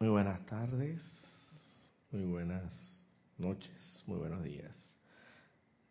[0.00, 1.00] Muy buenas tardes,
[2.10, 3.00] muy buenas
[3.38, 4.76] noches, muy buenos días.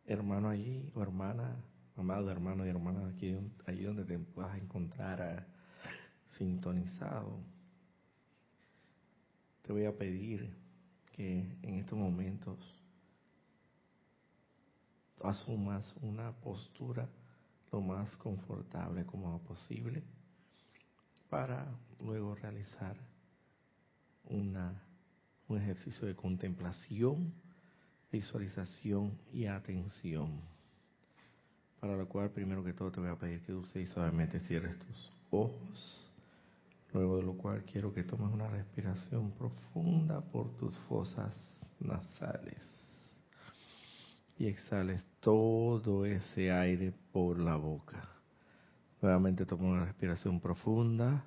[0.06, 1.56] Hermano allí o hermana,
[1.96, 3.34] amado hermano y hermana, aquí,
[3.66, 5.46] allí donde te vas a encontrar ah,
[6.28, 7.40] sintonizado,
[9.62, 10.54] te voy a pedir
[11.14, 12.60] que en estos momentos
[15.24, 17.08] asumas una postura
[17.72, 20.04] lo más confortable como posible
[21.30, 21.66] para
[22.02, 23.13] luego realizar
[24.30, 24.82] una,
[25.48, 27.34] un ejercicio de contemplación,
[28.12, 30.42] visualización y atención.
[31.80, 35.12] Para lo cual, primero que todo, te voy a pedir que y suavemente cierres tus
[35.32, 36.10] ojos.
[36.94, 41.36] Luego de lo cual quiero que tomes una respiración profunda por tus fosas
[41.80, 42.64] nasales.
[44.38, 48.08] Y exhales todo ese aire por la boca.
[49.02, 51.26] Nuevamente toma una respiración profunda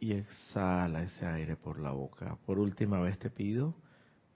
[0.00, 2.38] y exhala ese aire por la boca.
[2.46, 3.74] Por última vez te pido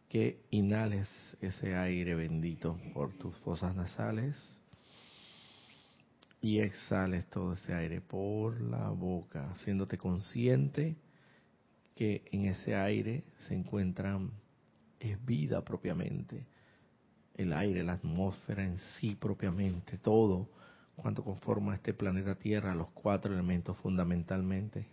[0.09, 1.09] que inhales
[1.41, 4.37] ese aire bendito por tus fosas nasales
[6.41, 10.97] y exhales todo ese aire por la boca, haciéndote consciente
[11.95, 14.33] que en ese aire se encuentran
[14.99, 16.47] es vida propiamente,
[17.35, 20.49] el aire, la atmósfera en sí propiamente, todo
[20.97, 24.87] cuanto conforma este planeta Tierra, los cuatro elementos fundamentalmente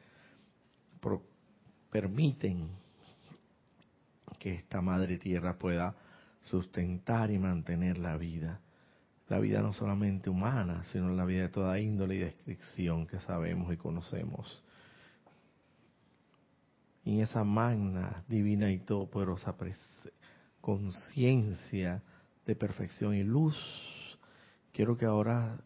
[1.89, 2.69] permiten
[4.39, 5.95] que esta madre tierra pueda
[6.41, 8.61] sustentar y mantener la vida.
[9.28, 13.72] La vida no solamente humana, sino la vida de toda índole y descripción que sabemos
[13.72, 14.64] y conocemos.
[17.03, 19.56] Y en esa magna, divina y todopoderosa
[20.61, 22.02] conciencia
[22.45, 23.56] de perfección y luz,
[24.73, 25.59] quiero que ahora,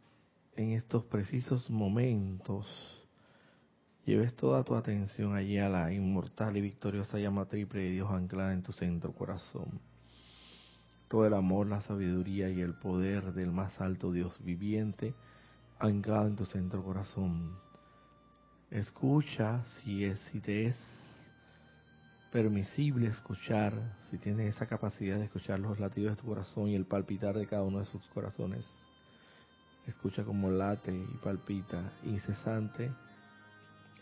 [0.56, 2.68] en estos precisos momentos,
[4.06, 8.54] Lleves toda tu atención allí a la inmortal y victoriosa llama triple de Dios anclada
[8.54, 9.80] en tu centro corazón.
[11.08, 15.13] Todo el amor, la sabiduría y el poder del más alto Dios viviente
[15.80, 17.58] anclado en tu centro corazón.
[18.72, 20.75] Escucha si es si te es
[22.34, 23.74] permisible escuchar,
[24.09, 27.47] si tienes esa capacidad de escuchar los latidos de tu corazón y el palpitar de
[27.47, 28.69] cada uno de sus corazones.
[29.88, 32.92] Escucha como late y palpita incesante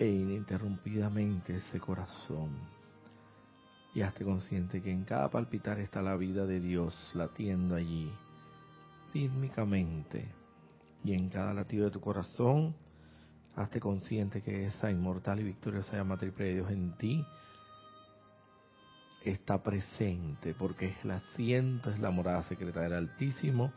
[0.02, 2.58] e ininterrumpidamente ese corazón.
[3.94, 8.12] Y hazte consciente que en cada palpitar está la vida de Dios latiendo allí,
[9.14, 10.28] rítmicamente.
[11.04, 12.74] Y en cada latido de tu corazón,
[13.56, 17.24] hazte consciente que esa inmortal y victoriosa llama triple de Dios en ti
[19.24, 23.72] está presente, porque es el asiento, es la morada secreta del Altísimo,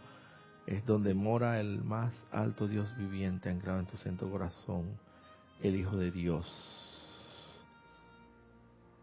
[0.66, 4.98] es donde mora el más alto Dios viviente anclado en tu centro corazón
[5.62, 6.46] el Hijo de Dios,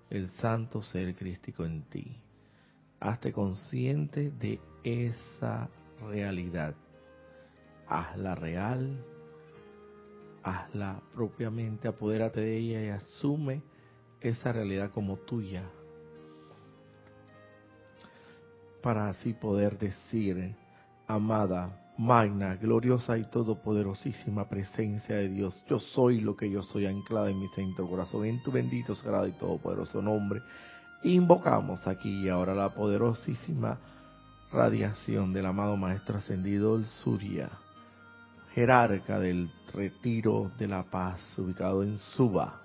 [0.10, 2.18] el santo ser crístico en ti.
[3.00, 5.70] Hazte consciente de esa
[6.10, 6.76] realidad.
[7.88, 9.04] Hazla real,
[10.44, 13.62] hazla propiamente, apodérate de ella y asume
[14.22, 15.64] esa realidad como tuya.
[18.82, 20.56] Para así poder decir,
[21.08, 25.62] amada, magna, gloriosa y todopoderosísima presencia de Dios.
[25.70, 29.28] Yo soy lo que yo soy anclada en mi centro corazón, en tu bendito, sagrado
[29.28, 30.42] y todopoderoso nombre.
[31.04, 33.80] Invocamos aquí y ahora la poderosísima
[34.52, 37.50] radiación del amado Maestro Ascendido el Surya,
[38.54, 42.62] jerarca del retiro de la paz, ubicado en Suba,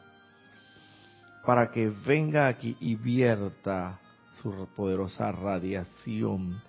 [1.45, 4.01] para que venga aquí y vierta
[4.43, 6.61] su poderosa radiación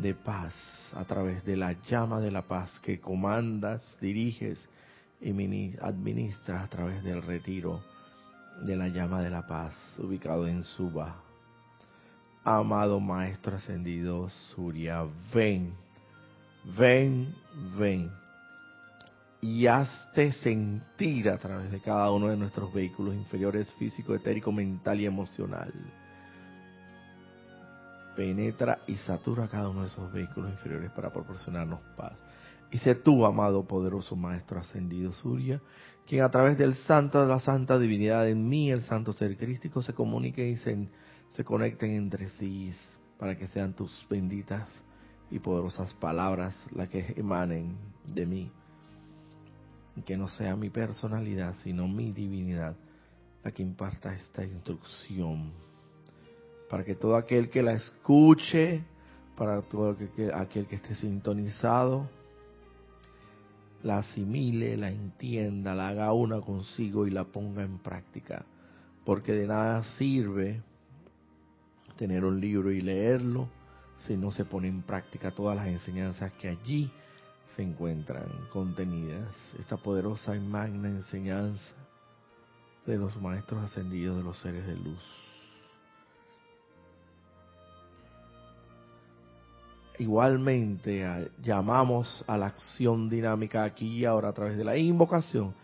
[0.00, 0.54] de paz
[0.94, 4.68] a través de la llama de la paz que comandas, diriges
[5.20, 7.82] y administras a través del retiro
[8.62, 11.16] de la llama de la paz ubicado en Suba.
[12.42, 15.74] Amado Maestro Ascendido Surya, ven,
[16.78, 17.34] ven,
[17.78, 18.10] ven
[19.42, 25.00] y hazte sentir a través de cada uno de nuestros vehículos inferiores físico, etérico, mental
[25.00, 25.72] y emocional
[28.14, 32.22] penetra y satura cada uno de esos vehículos inferiores para proporcionarnos paz.
[32.70, 35.60] Y sé tú, amado poderoso Maestro Ascendido Surya,
[36.06, 39.82] quien a través del santo de la santa divinidad en mí, el santo ser crístico,
[39.82, 42.74] se comunique y se, conecten entre sí
[43.18, 44.68] para que sean tus benditas
[45.30, 48.50] y poderosas palabras las que emanen de mí.
[49.96, 52.76] Y que no sea mi personalidad, sino mi divinidad
[53.42, 55.52] la que imparta esta instrucción
[56.70, 58.84] para que todo aquel que la escuche,
[59.36, 59.96] para todo
[60.34, 62.08] aquel que esté sintonizado,
[63.82, 68.44] la asimile, la entienda, la haga una consigo y la ponga en práctica.
[69.04, 70.62] Porque de nada sirve
[71.96, 73.48] tener un libro y leerlo
[73.98, 76.88] si no se pone en práctica todas las enseñanzas que allí
[77.56, 79.34] se encuentran contenidas.
[79.58, 81.74] Esta poderosa y magna enseñanza
[82.86, 85.29] de los maestros ascendidos de los seres de luz.
[90.00, 95.54] Igualmente llamamos a la acción dinámica aquí y ahora a través de la invocación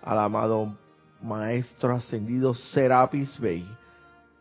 [0.00, 0.78] al amado
[1.20, 3.66] Maestro Ascendido Serapis Bey.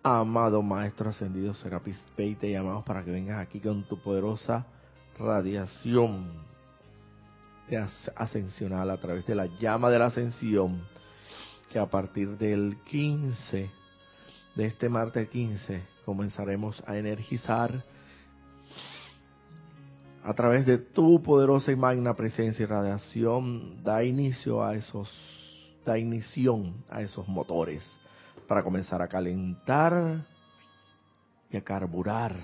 [0.04, 4.68] Amado Maestro Ascendido Serapis Bey, te llamamos para que vengas aquí con tu poderosa
[5.18, 6.32] radiación
[7.72, 7.88] de
[8.18, 10.80] ascensional a través de la llama de la ascensión,
[11.72, 13.68] que a partir del 15,
[14.54, 17.84] de este martes 15, comenzaremos a energizar
[20.24, 25.10] a través de tu poderosa y magna presencia y radiación, da inicio a esos,
[25.86, 27.84] da inicio a esos motores
[28.48, 30.26] para comenzar a calentar
[31.52, 32.36] y a carburar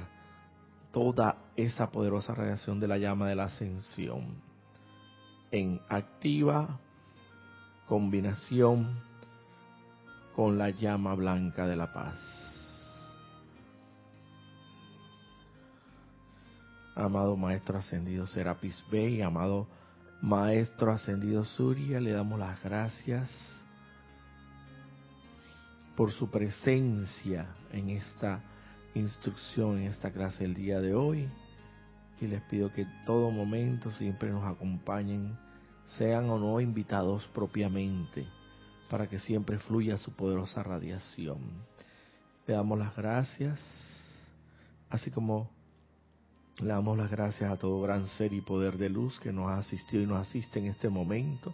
[0.91, 4.41] toda esa poderosa radiación de la llama de la ascensión
[5.51, 6.79] en activa
[7.87, 8.99] combinación
[10.35, 12.44] con la llama blanca de la paz.
[16.95, 19.67] Amado Maestro Ascendido Serapis Bey, amado
[20.21, 23.29] Maestro Ascendido Surya, le damos las gracias
[25.95, 28.41] por su presencia en esta
[28.93, 31.29] instrucción, en esta clase el día de hoy.
[32.21, 35.37] Y les pido que en todo momento siempre nos acompañen,
[35.97, 38.25] sean o no invitados propiamente,
[38.89, 41.39] para que siempre fluya su poderosa radiación.
[42.47, 43.59] Le damos las gracias,
[44.89, 45.54] así como
[46.61, 49.57] le damos las gracias a todo gran ser y poder de luz que nos ha
[49.57, 51.53] asistido y nos asiste en este momento.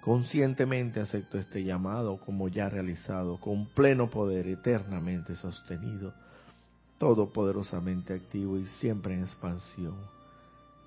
[0.00, 6.12] Conscientemente acepto este llamado como ya realizado, con pleno poder eternamente sostenido,
[6.98, 9.96] todopoderosamente activo y siempre en expansión.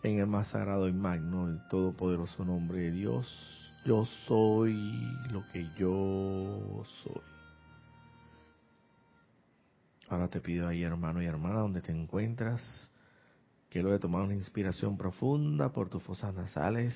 [0.04, 3.28] En el más sagrado y magno, el todopoderoso nombre de Dios,
[3.86, 4.74] yo soy
[5.32, 7.22] lo que yo soy.
[10.10, 12.90] Ahora te pido ahí, hermano y hermana, donde te encuentras,
[13.70, 16.96] Quiero de tomar una inspiración profunda por tus fosas nasales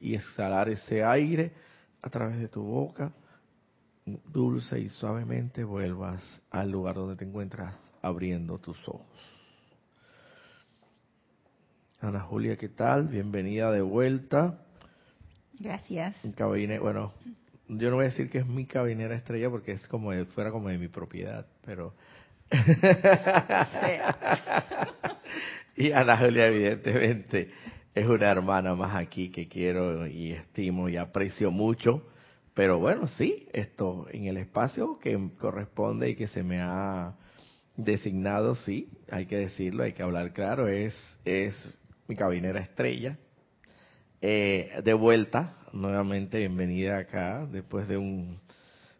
[0.00, 1.52] y exhalar ese aire
[2.00, 3.12] a través de tu boca.
[4.32, 9.04] Dulce y suavemente vuelvas al lugar donde te encuentras abriendo tus ojos.
[12.00, 13.08] Ana Julia, ¿qué tal?
[13.08, 14.58] Bienvenida de vuelta.
[15.58, 16.16] Gracias.
[16.80, 17.12] bueno,
[17.68, 20.50] yo no voy a decir que es mi cabinera estrella porque es como de, fuera
[20.50, 21.92] como de mi propiedad, pero...
[25.80, 27.48] Y Ana Julia, evidentemente,
[27.94, 32.06] es una hermana más aquí que quiero y estimo y aprecio mucho.
[32.52, 37.16] Pero bueno, sí, esto en el espacio que corresponde y que se me ha
[37.78, 40.94] designado, sí, hay que decirlo, hay que hablar claro, es,
[41.24, 41.54] es
[42.08, 43.16] mi cabinera estrella.
[44.20, 48.38] Eh, de vuelta, nuevamente bienvenida acá, después de un,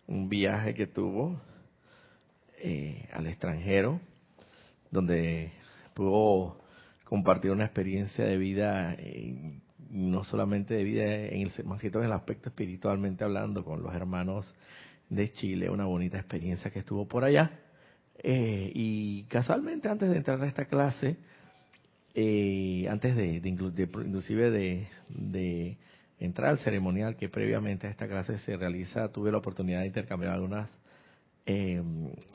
[0.06, 1.38] un viaje que tuvo
[2.56, 4.00] eh, al extranjero,
[4.90, 5.52] donde
[5.92, 6.59] pudo
[7.10, 9.58] compartir una experiencia de vida, eh,
[9.90, 13.82] no solamente de vida, en el, más que todo en el aspecto espiritualmente hablando, con
[13.82, 14.54] los hermanos
[15.08, 17.50] de Chile, una bonita experiencia que estuvo por allá.
[18.22, 21.16] Eh, y casualmente antes de entrar a esta clase,
[22.14, 25.78] eh, antes de, de, inclusive de,
[26.20, 30.34] entrar al ceremonial que previamente a esta clase se realiza, tuve la oportunidad de intercambiar
[30.34, 30.70] algunas,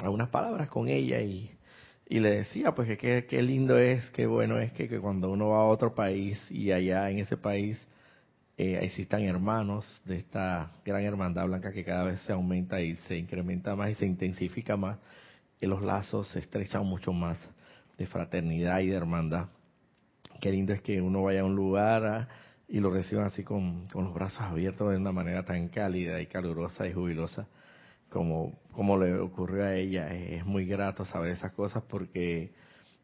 [0.04, 1.55] algunas palabras con ella y
[2.08, 5.50] y le decía pues que qué lindo es, qué bueno es que, que, cuando uno
[5.50, 7.80] va a otro país y allá en ese país
[8.58, 13.18] eh, existan hermanos de esta gran hermandad blanca que cada vez se aumenta y se
[13.18, 14.98] incrementa más y se intensifica más,
[15.60, 17.38] y los lazos se estrechan mucho más
[17.98, 19.48] de fraternidad y de hermandad.
[20.40, 22.28] Qué lindo es que uno vaya a un lugar ah,
[22.68, 26.28] y lo reciban así con, con los brazos abiertos de una manera tan cálida y
[26.28, 27.48] calurosa y jubilosa
[28.10, 30.14] como, como le ocurrió a ella.
[30.14, 32.52] Es muy grato saber esas cosas porque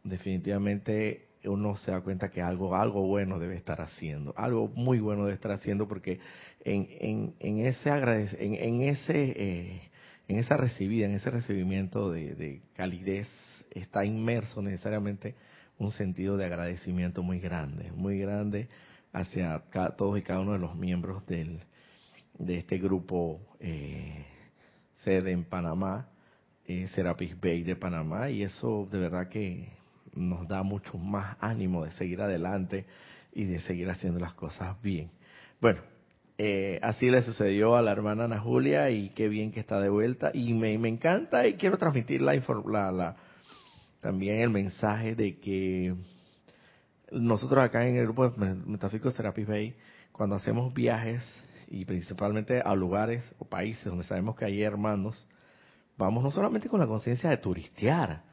[0.04, 5.24] definitivamente uno se da cuenta que algo, algo bueno debe estar haciendo, algo muy bueno
[5.24, 6.20] debe estar haciendo porque
[6.64, 9.82] en, en, en ese en, en, ese eh,
[10.28, 13.28] en esa recibida, en ese recibimiento de, de, calidez
[13.72, 15.36] está inmerso necesariamente
[15.78, 18.70] un sentido de agradecimiento muy grande, muy grande
[19.14, 19.64] hacia
[19.98, 21.60] todos y cada uno de los miembros del,
[22.38, 24.26] de este grupo eh,
[25.04, 26.08] sede en Panamá,
[26.66, 29.70] eh, Serapis Bay de Panamá, y eso de verdad que
[30.14, 32.86] nos da mucho más ánimo de seguir adelante
[33.34, 35.10] y de seguir haciendo las cosas bien.
[35.60, 35.82] Bueno,
[36.38, 39.90] eh, así le sucedió a la hermana Ana Julia y qué bien que está de
[39.90, 40.32] vuelta.
[40.34, 43.16] Y me, me encanta y quiero transmitir la, la, la,
[44.00, 45.96] también el mensaje de que
[47.12, 49.76] nosotros acá en el grupo de Metafísico Serapis Bay,
[50.12, 51.24] cuando hacemos viajes
[51.72, 55.26] y principalmente a lugares o países donde sabemos que hay hermanos,
[55.98, 58.24] vamos no solamente con la conciencia de turistear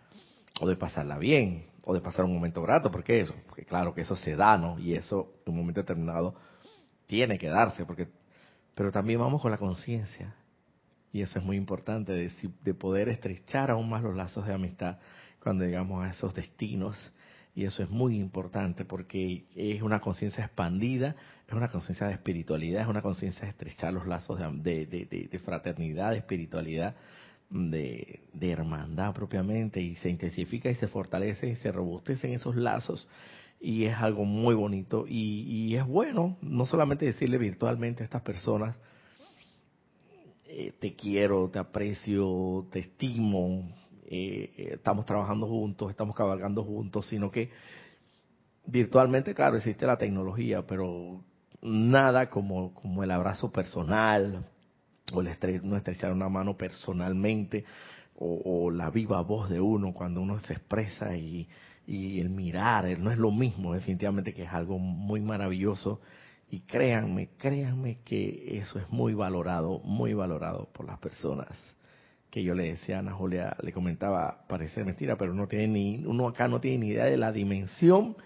[0.61, 4.01] o de pasarla bien o de pasar un momento grato, porque eso, porque claro que
[4.01, 4.77] eso se da, ¿no?
[4.81, 6.35] Y eso en un momento determinado
[7.07, 8.09] tiene que darse, porque
[8.75, 10.35] pero también vamos con la conciencia
[11.13, 12.33] y eso es muy importante de,
[12.65, 14.99] de poder estrechar aún más los lazos de amistad
[15.41, 17.13] cuando llegamos a esos destinos
[17.59, 22.83] y eso es muy importante porque es una conciencia expandida, es una conciencia de espiritualidad,
[22.83, 26.95] es una conciencia de estrechar los lazos de, de, fraternidad, de espiritualidad,
[27.51, 33.09] de, hermandad propiamente, y se intensifica y se fortalece y se robustecen esos lazos,
[33.61, 38.23] y es algo muy bonito, y, y es bueno no solamente decirle virtualmente a estas
[38.23, 38.79] personas,
[40.47, 43.69] eh, te quiero, te aprecio, te estimo,
[44.11, 47.51] eh, eh, estamos trabajando juntos, estamos cabalgando juntos, sino que
[48.65, 51.21] virtualmente, claro, existe la tecnología, pero
[51.61, 54.47] nada como, como el abrazo personal,
[55.13, 55.29] o el
[55.63, 57.67] no estrechar una mano personalmente,
[58.21, 61.47] o, la viva voz de uno cuando uno se expresa y,
[61.87, 66.01] y el mirar, no es lo mismo, definitivamente que es algo muy maravilloso.
[66.51, 71.78] Y créanme, créanme que eso es muy valorado, muy valorado por las personas
[72.31, 76.05] que yo le decía a Ana Julia, le comentaba, parece mentira, pero no tiene ni,
[76.05, 78.17] uno acá no tiene ni idea de la dimensión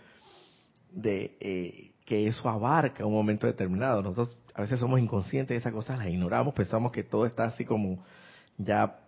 [0.91, 4.03] de eh, que eso abarca un momento determinado.
[4.03, 7.65] Nosotros a veces somos inconscientes de esas cosas, las ignoramos, pensamos que todo está así
[7.65, 8.03] como
[8.59, 8.99] ya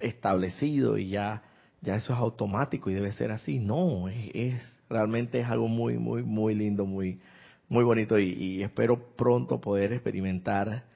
[0.00, 1.42] establecido y ya,
[1.80, 3.60] ya eso es automático y debe ser así.
[3.60, 7.20] No, es, realmente es algo muy, muy, muy lindo, muy,
[7.68, 10.89] muy bonito y espero pronto poder experimentar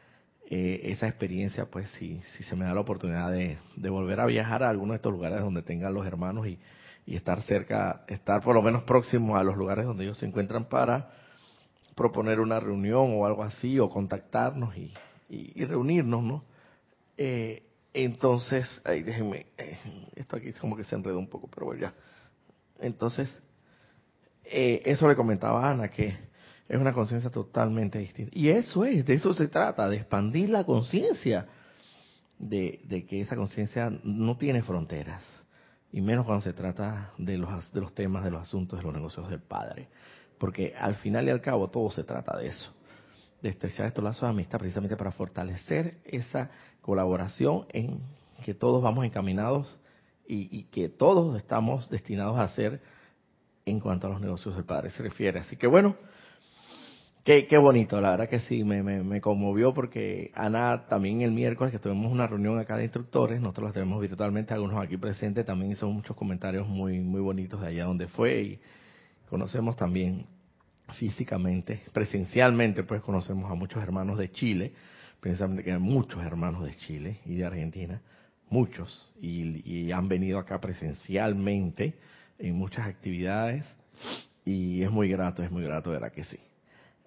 [0.51, 3.57] eh, esa experiencia, pues si, si se me da la oportunidad de,
[3.89, 6.59] volver a viajar a alguno de estos lugares donde tengan los hermanos y,
[7.07, 11.11] estar cerca, estar por lo menos próximo a los lugares donde ellos se encuentran para
[11.95, 16.45] proponer una reunión o algo así, o contactarnos y, reunirnos, ¿no?
[17.17, 19.79] Eh, entonces, ahí déjenme, eh,
[20.17, 21.95] esto aquí como que se enredó un poco, pero bueno, ya.
[22.81, 23.31] Entonces,
[24.45, 26.15] eso le comentaba a Ana, que
[26.69, 28.33] es una conciencia totalmente distinta.
[28.35, 31.47] Y eso es, de eso se trata, de expandir la conciencia,
[32.39, 35.23] de, que esa conciencia no tiene fronteras,
[35.93, 38.95] y menos cuando se trata de los, de los temas, de los asuntos, de los
[38.95, 39.89] negocios del Padre.
[40.39, 42.73] Porque al final y al cabo todo se trata de eso,
[43.41, 48.01] de estrechar estos lazos de amistad precisamente para fortalecer esa colaboración en
[48.43, 49.79] que todos vamos encaminados
[50.27, 52.81] y, y que todos estamos destinados a hacer
[53.65, 55.39] en cuanto a los negocios del Padre se refiere.
[55.39, 55.97] Así que bueno,
[57.25, 61.73] Qué, qué bonito, la verdad que sí, me, me, conmovió porque Ana también el miércoles
[61.73, 65.73] que tuvimos una reunión acá de instructores, nosotros la tenemos virtualmente, algunos aquí presentes, también
[65.73, 68.61] hizo muchos comentarios muy, muy bonitos de allá donde fue y
[69.31, 70.27] conocemos también
[70.99, 74.75] físicamente, presencialmente, pues conocemos a muchos hermanos de Chile,
[75.21, 78.03] precisamente que hay muchos hermanos de Chile y de Argentina,
[78.51, 81.95] muchos, y, y han venido acá presencialmente
[82.39, 83.65] en muchas actividades
[84.45, 86.39] y es muy grato, es muy grato, verdad que sí.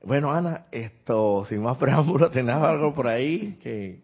[0.03, 3.57] Bueno, Ana, esto, sin más preámbulo, ¿tenés algo por ahí?
[3.61, 4.01] que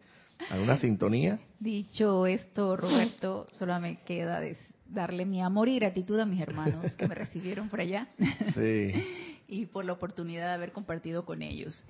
[0.50, 1.40] ¿Alguna sintonía?
[1.60, 4.42] Dicho esto, Roberto, solo me queda
[4.88, 8.08] darle mi amor y gratitud a mis hermanos que me recibieron por allá.
[8.54, 8.92] Sí.
[9.48, 11.82] y por la oportunidad de haber compartido con ellos.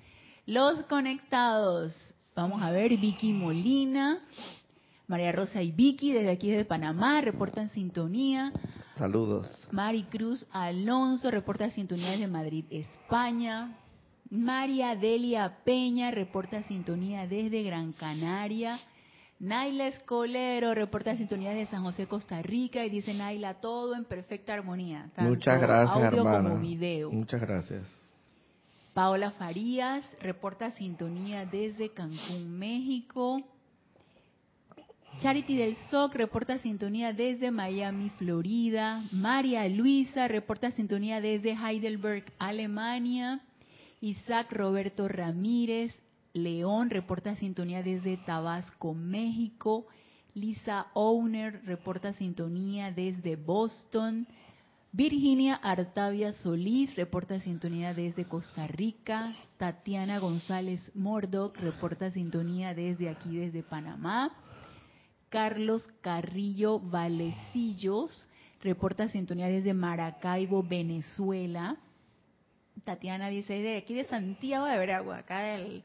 [0.46, 1.94] Los conectados.
[2.36, 4.20] Vamos a ver, Vicky Molina,
[5.06, 8.52] María Rosa y Vicky desde aquí de Panamá, reportan sintonía.
[8.96, 9.48] Saludos.
[9.70, 13.76] Mari Cruz Alonso reporta sintonía desde Madrid, España.
[14.30, 18.78] María Delia Peña reporta sintonía desde Gran Canaria.
[19.38, 24.54] Naila Escolero reporta sintonía desde San José, Costa Rica y dice Naila, todo en perfecta
[24.54, 25.10] armonía.
[25.18, 27.10] Muchas gracias, audio como video.
[27.10, 27.82] Muchas gracias.
[28.94, 33.42] Paola Farías reporta sintonía desde Cancún, México.
[35.18, 39.02] Charity del SOC reporta sintonía desde Miami, Florida.
[39.12, 43.40] María Luisa reporta sintonía desde Heidelberg, Alemania.
[44.04, 45.94] Isaac Roberto Ramírez
[46.34, 49.86] León reporta sintonía desde Tabasco, México.
[50.34, 54.26] Lisa Owner reporta sintonía desde Boston.
[54.92, 59.34] Virginia Artavia Solís reporta sintonía desde Costa Rica.
[59.56, 64.36] Tatiana González Mordoc reporta sintonía desde aquí, desde Panamá.
[65.30, 68.26] Carlos Carrillo Valecillos
[68.60, 71.78] reporta sintonía desde Maracaibo, Venezuela.
[72.84, 75.82] Tatiana dice, de aquí de Santiago de Veragua, acá del,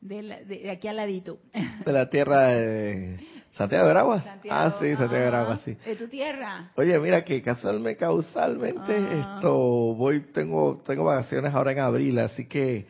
[0.00, 1.38] de, aquí al ladito.
[1.84, 3.18] De la tierra de
[3.50, 4.24] Santiago de Veragua.
[4.50, 5.74] ah, sí, Santiago de Veragua, sí.
[5.74, 6.70] De tu tierra.
[6.76, 9.34] Oye, mira que casualmente, causalmente, ah.
[9.36, 9.54] esto,
[9.94, 12.86] voy, tengo, tengo vacaciones ahora en abril, así que,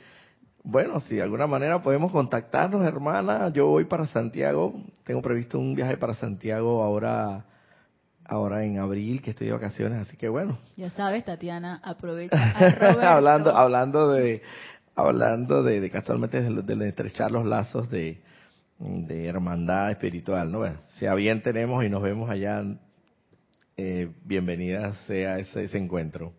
[0.62, 4.74] bueno, si de alguna manera podemos contactarnos, hermana, yo voy para Santiago,
[5.04, 7.44] tengo previsto un viaje para Santiago ahora
[8.28, 10.58] ahora en abril que estoy de vacaciones, así que bueno.
[10.76, 12.36] Ya sabes, Tatiana, aprovecha.
[13.14, 14.42] hablando, hablando de,
[14.94, 18.20] hablando de, de casualmente de, estrechar los lazos de,
[18.78, 20.58] de hermandad espiritual, ¿no?
[20.58, 22.62] Bueno, si a bien tenemos y nos vemos allá,
[23.76, 26.34] eh, bienvenida sea ese, ese encuentro.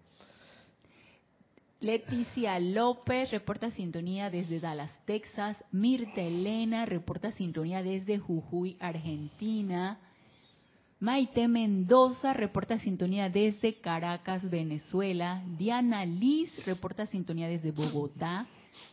[1.82, 5.58] Leticia López reporta sintonía desde Dallas, Texas.
[5.72, 9.98] Mirta Elena reporta sintonía desde Jujuy, Argentina.
[11.02, 15.42] Maite Mendoza reporta sintonía desde Caracas, Venezuela.
[15.58, 18.48] Diana Liz reporta sintonía desde Bogotá.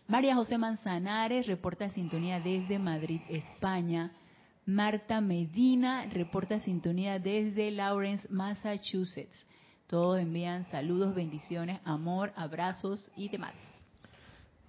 [0.07, 4.13] María José Manzanares reporta sintonía desde Madrid, España.
[4.67, 9.45] Marta Medina reporta sintonía desde Lawrence, Massachusetts.
[9.89, 13.55] Todos envían saludos, bendiciones, amor, abrazos y demás.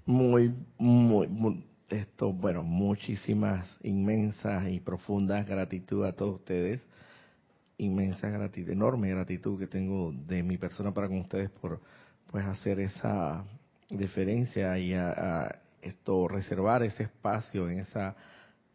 [0.08, 6.82] Muy, muy, muy, esto, bueno, muchísimas, inmensas y profundas gratitud a todos ustedes
[7.78, 11.80] inmensa gratitud, enorme gratitud que tengo de mi persona para con ustedes por
[12.32, 13.46] pues hacer esa
[13.90, 18.16] diferencia y a, esto reservar ese espacio en esa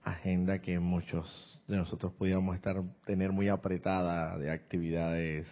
[0.05, 5.47] agenda que muchos de nosotros pudiéramos estar tener muy apretada de actividades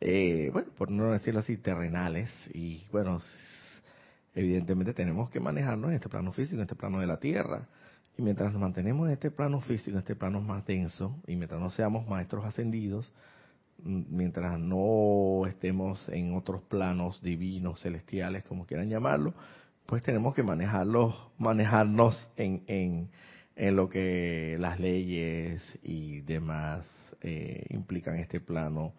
[0.00, 2.30] eh, bueno por no decirlo así terrenales.
[2.52, 3.20] Y bueno
[4.34, 7.68] evidentemente tenemos que manejarnos en este plano físico en este plano de la tierra
[8.16, 11.60] y mientras nos mantenemos en este plano físico, en este plano más denso, y mientras
[11.60, 13.12] no seamos maestros ascendidos,
[13.82, 19.34] mientras no estemos en otros planos divinos, celestiales, como quieran llamarlo,
[19.86, 23.10] pues tenemos que manejarlos, manejarnos en, en,
[23.56, 26.86] en lo que las leyes y demás
[27.20, 28.94] eh, implican este plano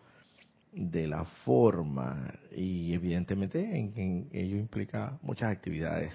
[0.74, 2.34] de la forma.
[2.56, 6.14] Y evidentemente en, en ello implica muchas actividades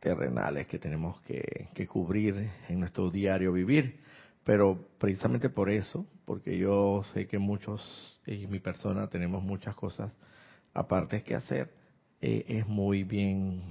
[0.00, 4.00] terrenales que tenemos que, cubrir en nuestro diario vivir.
[4.44, 10.16] Pero precisamente por eso, porque yo sé que muchos y mi persona tenemos muchas cosas
[10.74, 11.72] aparte que hacer,
[12.20, 13.62] eh, es muy bien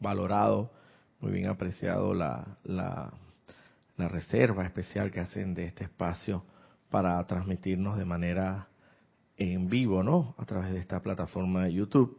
[0.00, 0.70] valorado,
[1.20, 3.12] muy bien apreciado la, la,
[3.96, 6.44] la reserva especial que hacen de este espacio
[6.90, 8.68] para transmitirnos de manera
[9.36, 10.34] en vivo, ¿no?
[10.38, 12.18] A través de esta plataforma de YouTube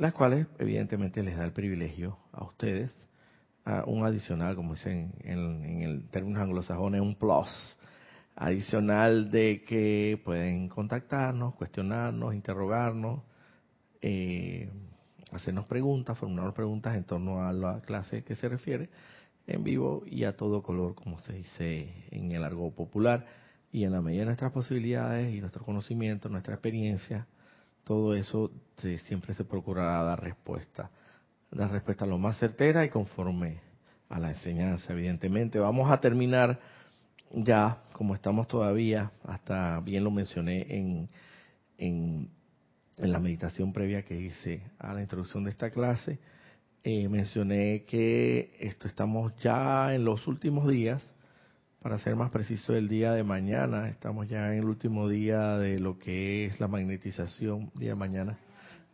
[0.00, 2.92] las cuales evidentemente les da el privilegio a ustedes,
[3.64, 7.48] a un adicional, como dicen en, el término anglosajón, un plus
[8.34, 13.20] adicional de que pueden contactarnos, cuestionarnos, interrogarnos,
[14.00, 14.70] eh,
[15.30, 18.88] hacernos preguntas, formularnos preguntas en torno a la clase que se refiere
[19.46, 23.26] en vivo y a todo color, como se dice en el argot popular,
[23.72, 27.26] y en la medida de nuestras posibilidades y nuestro conocimiento, nuestra experiencia,
[27.84, 28.50] todo eso
[29.06, 30.90] siempre se procurará dar respuesta.
[31.50, 33.60] Dar respuesta lo más certera y conforme
[34.08, 35.58] a la enseñanza, evidentemente.
[35.58, 36.60] Vamos a terminar
[37.32, 41.08] ya, como estamos todavía, hasta bien lo mencioné en,
[41.78, 42.28] en,
[42.98, 46.18] la meditación previa que hice a la introducción de esta clase,
[46.84, 51.14] eh, mencioné que esto estamos ya en los últimos días
[51.82, 55.80] para ser más preciso, el día de mañana, estamos ya en el último día de
[55.80, 58.38] lo que es la magnetización, día de mañana,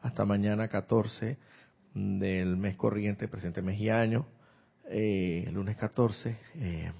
[0.02, 1.36] hasta mañana 14
[1.96, 4.26] del mes corriente, presente mes y año,
[4.90, 6.92] eh, lunes 14, eh,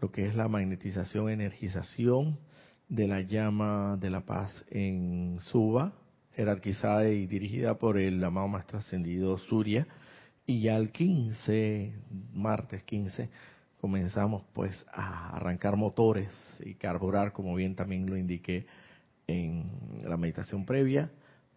[0.00, 2.38] lo que es la magnetización, energización
[2.88, 5.92] de la llama de la paz en Suba,
[6.34, 9.86] jerarquizada y dirigida por el amado maestro ascendido Surya,
[10.46, 11.92] y ya el 15,
[12.32, 13.28] martes 15,
[13.78, 18.64] comenzamos pues a arrancar motores y carburar, como bien también lo indiqué
[19.26, 19.70] en
[20.02, 21.10] la meditación previa,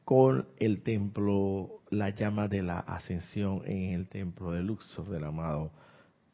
[0.06, 5.72] con el templo, la llama de la ascensión en el templo de Luxor del amado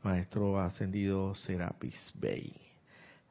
[0.04, 2.54] Maestro Ascendido Serapis Bey.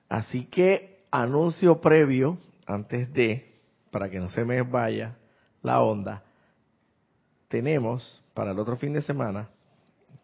[0.09, 5.17] Así que anuncio previo, antes de, para que no se me vaya
[5.63, 6.25] la onda,
[7.49, 9.49] tenemos para el otro fin de semana,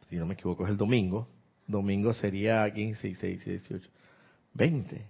[0.08, 1.28] si no me equivoco es el domingo,
[1.66, 3.90] Domingo sería 15, 16, 18,
[4.54, 5.06] 20.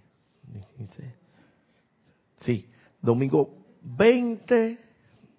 [2.37, 2.67] Sí,
[3.01, 4.86] domingo 20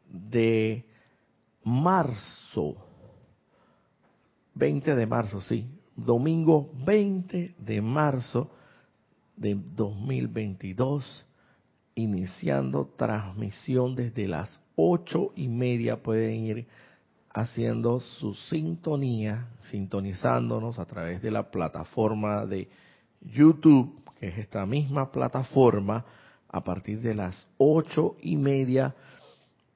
[0.08, 0.84] de
[1.64, 2.76] marzo.
[4.54, 5.66] 20 de marzo, sí.
[5.96, 8.50] Domingo 20 de marzo
[9.36, 11.26] de 2022,
[11.94, 16.66] iniciando transmisión desde las ocho y media pueden ir
[17.30, 22.68] haciendo su sintonía, sintonizándonos a través de la plataforma de
[23.20, 26.04] YouTube, que es esta misma plataforma,
[26.48, 28.94] a partir de las ocho y media,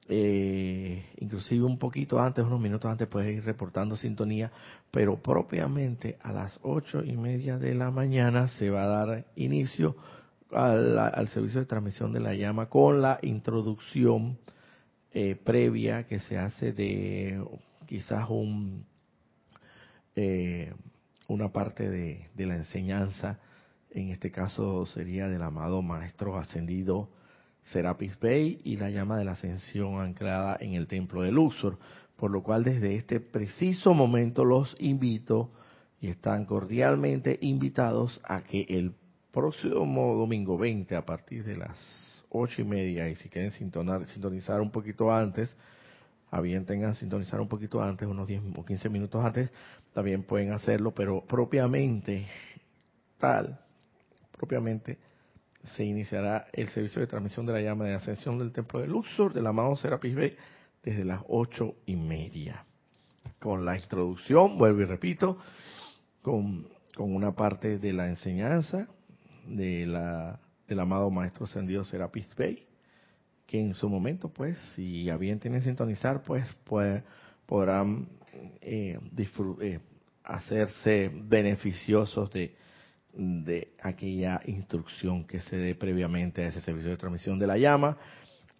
[0.09, 4.51] eh, inclusive un poquito antes, unos minutos antes, pueden ir reportando sintonía,
[4.91, 9.95] pero propiamente a las ocho y media de la mañana se va a dar inicio
[10.51, 14.37] al, servicio de transmisión de la llama con la introducción
[15.11, 17.43] eh, previa que se hace de
[17.87, 18.85] quizás un
[20.15, 20.73] eh,
[21.27, 23.39] una parte de, de, la enseñanza,
[23.89, 27.09] en este caso sería del amado Maestro Ascendido
[27.65, 31.77] Serapis Bey y la llama de la ascensión anclada en el templo de Luxor,
[32.17, 35.51] por lo cual desde este preciso momento los invito
[36.01, 38.93] y están cordialmente invitados a que el
[39.31, 44.71] próximo domingo 20 a partir de las ocho y media y si quieren sintonizar un
[44.71, 45.55] poquito antes,
[46.31, 49.51] a bien tengan sintonizar un poquito antes, unos 10 o 15 minutos antes,
[49.93, 52.27] también pueden hacerlo, pero propiamente
[53.19, 53.59] tal,
[54.31, 54.97] propiamente
[55.63, 59.33] se iniciará el servicio de transmisión de la llama de ascensión del templo de Luxor
[59.33, 60.35] del amado Serapis Bey
[60.83, 62.65] desde las ocho y media.
[63.39, 65.37] Con la introducción, vuelvo y repito,
[66.21, 68.87] con, con una parte de la enseñanza,
[69.45, 72.65] de la, del amado Maestro Ascendido Serapis Bey,
[73.45, 76.45] que en su momento, pues, si a bien tienen sintonizar, pues,
[77.45, 78.07] podrán
[78.61, 78.99] eh,
[79.61, 79.79] eh,
[80.23, 82.55] hacerse beneficiosos de,
[83.13, 87.97] de aquella instrucción que se dé previamente a ese servicio de transmisión de la llama.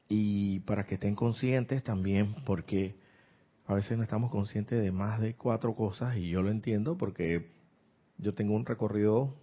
[0.08, 2.96] Y para que estén conscientes también porque
[3.66, 7.52] a veces no estamos conscientes de más de cuatro cosas y yo lo entiendo porque
[8.18, 9.36] yo tengo un recorrido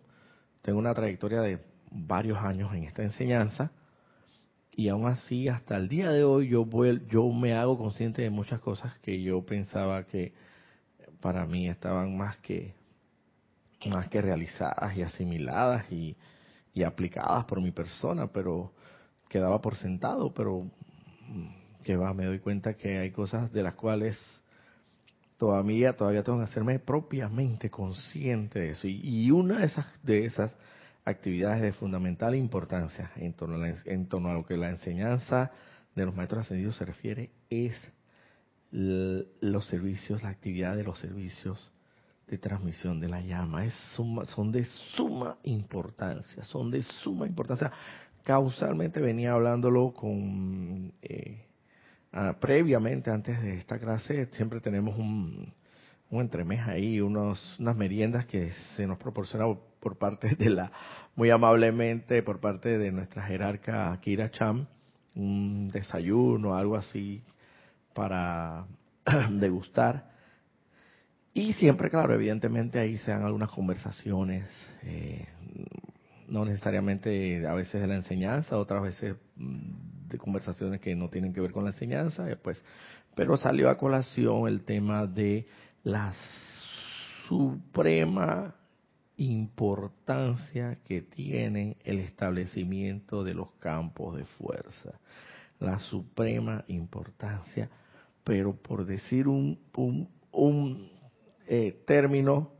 [0.62, 1.58] tengo una trayectoria de
[1.90, 3.72] varios años en esta enseñanza
[4.76, 6.66] y aún así hasta el día de hoy yo
[7.08, 10.34] yo me hago consciente de muchas cosas que yo pensaba que
[11.20, 12.74] para mí estaban más que
[13.88, 16.16] más que realizadas y asimiladas y,
[16.74, 18.72] y aplicadas por mi persona, pero
[19.28, 20.70] quedaba por sentado, pero
[21.28, 24.18] mm, que va, me doy cuenta que hay cosas de las cuales
[25.38, 28.86] todavía todavía tengo que hacerme propiamente consciente de eso.
[28.86, 30.54] Y, una de esas de esas
[31.04, 35.50] actividades de fundamental importancia en torno, a en torno a lo que la enseñanza
[35.94, 37.74] de los maestros ascendidos se refiere es
[38.70, 41.72] los servicios, la actividad de los servicios
[42.30, 43.64] de transmisión de la llama.
[43.64, 44.64] Es son de
[44.96, 47.70] suma importancia, son de suma importancia.
[48.22, 51.46] Causalmente venía hablándolo con eh,
[52.12, 55.52] Ah, previamente, antes de esta clase, siempre tenemos un,
[56.10, 59.46] un entremés ahí, unos, unas meriendas que se nos proporciona
[59.78, 60.72] por parte de la,
[61.14, 64.66] muy amablemente por parte de nuestra jerarca Kira Cham,
[65.14, 67.22] un desayuno, algo así
[67.94, 68.66] para
[69.30, 70.09] degustar.
[71.32, 74.48] Y siempre, claro, evidentemente ahí se dan algunas conversaciones,
[74.82, 75.26] eh,
[76.26, 81.32] no necesariamente a veces de la enseñanza, otras veces mm, de conversaciones que no tienen
[81.32, 82.64] que ver con la enseñanza, pues,
[83.14, 85.46] pero salió a colación el tema de
[85.84, 86.12] la
[87.28, 88.56] suprema
[89.16, 94.98] importancia que tiene el establecimiento de los campos de fuerza.
[95.60, 97.68] La suprema importancia,
[98.24, 100.99] pero por decir un, un, un
[101.46, 102.52] eh, término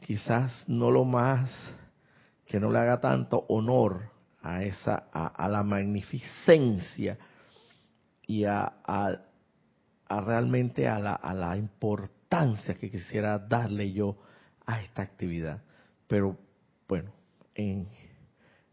[0.00, 1.50] quizás no lo más,
[2.46, 4.10] que no le haga tanto honor
[4.42, 7.18] a esa a, la magnificencia
[8.26, 9.18] y a, a,
[10.20, 14.16] realmente a la, a la importancia que quisiera darle yo
[14.64, 15.62] a esta actividad.
[16.06, 16.38] Pero
[16.88, 17.10] bueno,
[17.54, 17.88] en,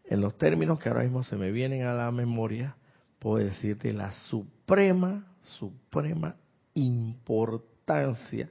[0.05, 2.75] en los términos que ahora mismo se me vienen a la memoria,
[3.19, 6.35] puedo decirte la suprema, suprema
[6.75, 8.49] importancia,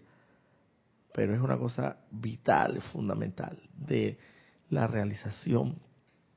[1.14, 4.18] pero es una cosa vital, fundamental, de
[4.68, 5.79] la realización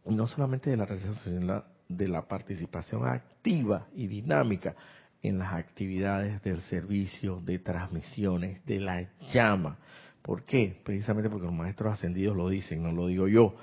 [0.09, 4.75] no solamente de la realización, sino de la participación activa y dinámica
[5.21, 9.77] en las actividades del servicio de transmisiones de la llama.
[10.21, 10.79] ¿Por qué?
[10.83, 13.55] Precisamente porque los maestros ascendidos lo dicen, no lo digo yo.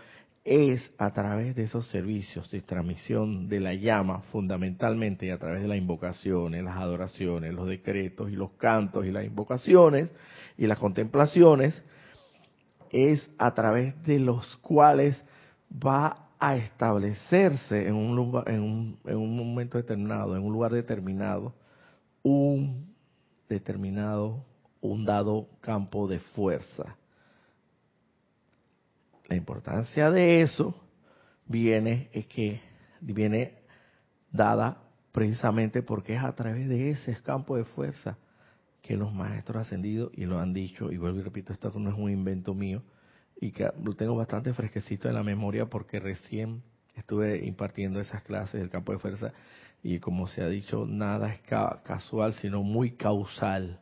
[0.45, 5.63] Es a través de esos servicios de transmisión de la llama, fundamentalmente, y a través
[5.63, 10.13] de las invocaciones, las adoraciones, los decretos y los cantos y las invocaciones
[10.59, 11.83] y las contemplaciones,
[12.91, 15.25] es a través de los cuales
[15.73, 20.73] va a establecerse en un lugar, en un, en un momento determinado, en un lugar
[20.73, 21.55] determinado,
[22.23, 22.95] un
[23.49, 24.45] determinado,
[24.83, 26.97] un dado campo de fuerza.
[29.27, 30.75] La importancia de eso
[31.47, 32.61] viene es que
[33.01, 33.59] viene
[34.31, 34.83] dada
[35.13, 38.19] precisamente porque es a través de ese campo de fuerza
[38.83, 41.97] que los maestros ascendidos, y lo han dicho, y vuelvo y repito, esto no es
[41.97, 42.83] un invento mío,
[43.41, 46.63] y que lo tengo bastante fresquecito en la memoria porque recién
[46.95, 49.33] estuve impartiendo esas clases del campo de fuerza
[49.83, 53.81] y como se ha dicho, nada es casual, sino muy causal.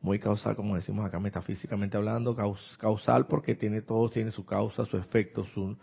[0.00, 2.36] Muy causal, como decimos acá metafísicamente hablando,
[2.78, 5.76] causal porque tiene todo, tiene su causa, su efecto, su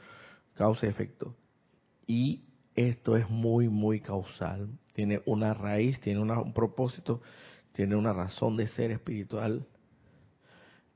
[0.53, 1.35] causa y efecto.
[2.07, 4.69] Y esto es muy, muy causal.
[4.93, 7.21] Tiene una raíz, tiene un propósito,
[7.73, 9.67] tiene una razón de ser espiritual.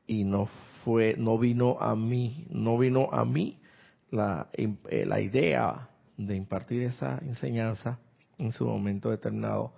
[0.08, 0.48] Y no
[0.84, 3.60] fue, no vino a mí, no vino a mí
[4.12, 8.00] la, eh, la idea de impartir esa enseñanza
[8.38, 9.74] en su momento determinado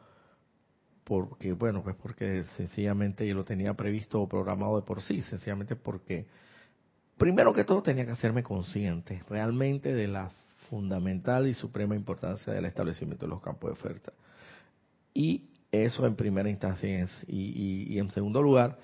[1.03, 5.75] porque bueno pues porque sencillamente yo lo tenía previsto o programado de por sí sencillamente
[5.75, 6.27] porque
[7.17, 10.31] primero que todo tenía que hacerme consciente realmente de la
[10.71, 14.13] fundamental y suprema importancia del establecimiento de los campos de oferta.
[15.13, 18.79] Y eso en primera instancia y, y en segundo lugar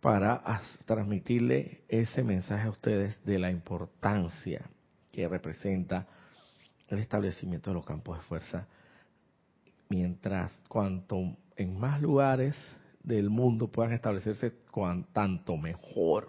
[0.00, 0.42] para
[0.86, 4.68] transmitirle ese mensaje a ustedes de la importancia
[5.12, 6.06] que representa
[6.88, 8.66] el establecimiento de los campos de fuerza
[9.88, 12.56] mientras cuanto en más lugares
[13.02, 14.52] del mundo puedan establecerse,
[15.12, 16.28] tanto mejor,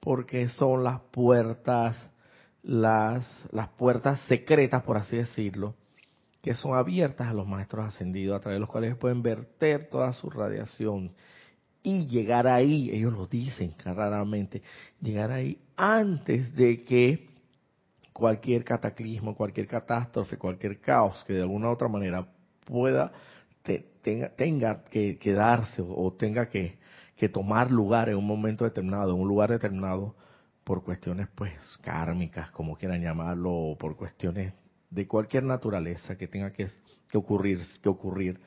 [0.00, 2.10] porque son las puertas,
[2.62, 5.74] las, las puertas secretas, por así decirlo,
[6.42, 10.12] que son abiertas a los maestros ascendidos, a través de los cuales pueden verter toda
[10.12, 11.14] su radiación
[11.82, 14.62] y llegar ahí, ellos lo dicen claramente,
[15.00, 17.28] llegar ahí antes de que
[18.12, 22.26] cualquier cataclismo, cualquier catástrofe, cualquier caos que de alguna u otra manera
[22.64, 23.12] pueda,
[24.04, 26.78] tenga, tenga que quedarse o, tenga que,
[27.16, 30.14] que tomar lugar en un momento determinado, en un lugar determinado,
[30.62, 34.54] por cuestiones pues kármicas, como quieran llamarlo, o por cuestiones
[34.90, 36.68] de cualquier naturaleza que tenga que,
[37.10, 38.40] que ocurrir, que ocurrir,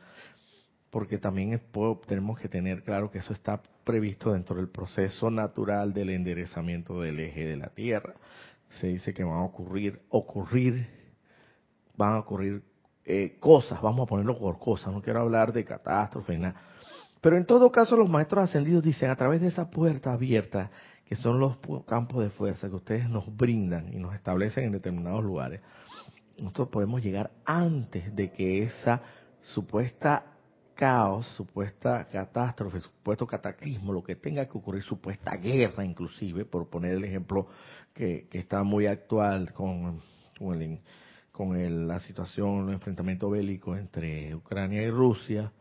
[0.89, 1.61] porque también
[2.07, 7.19] tenemos que tener claro que eso está previsto dentro del proceso natural del enderezamiento del
[7.19, 8.13] eje de la Tierra.
[8.79, 10.87] Se dice que van a ocurrir, ocurrir,
[11.95, 12.63] van a ocurrir
[13.09, 16.59] eh, cosas, vamos a ponerlo por cosas, no quiero hablar de catástrofes, nada.
[17.21, 20.69] Pero en todo caso los maestros ascendidos dicen, a través de esa puerta abierta,
[21.05, 25.23] que son los campos de fuerza que ustedes nos brindan y nos establecen en determinados
[25.23, 25.61] lugares,
[26.37, 29.01] nosotros podemos llegar antes de que esa
[29.41, 30.25] supuesta
[30.75, 36.95] caos, supuesta catástrofe, supuesto cataclismo, lo que tenga que ocurrir, supuesta guerra inclusive, por poner
[36.95, 37.47] el ejemplo
[37.93, 40.01] que, está muy actual con,
[40.37, 40.81] con el
[41.37, 45.51] con la situación, el enfrentamiento bélico entre Ucrania y Rusia,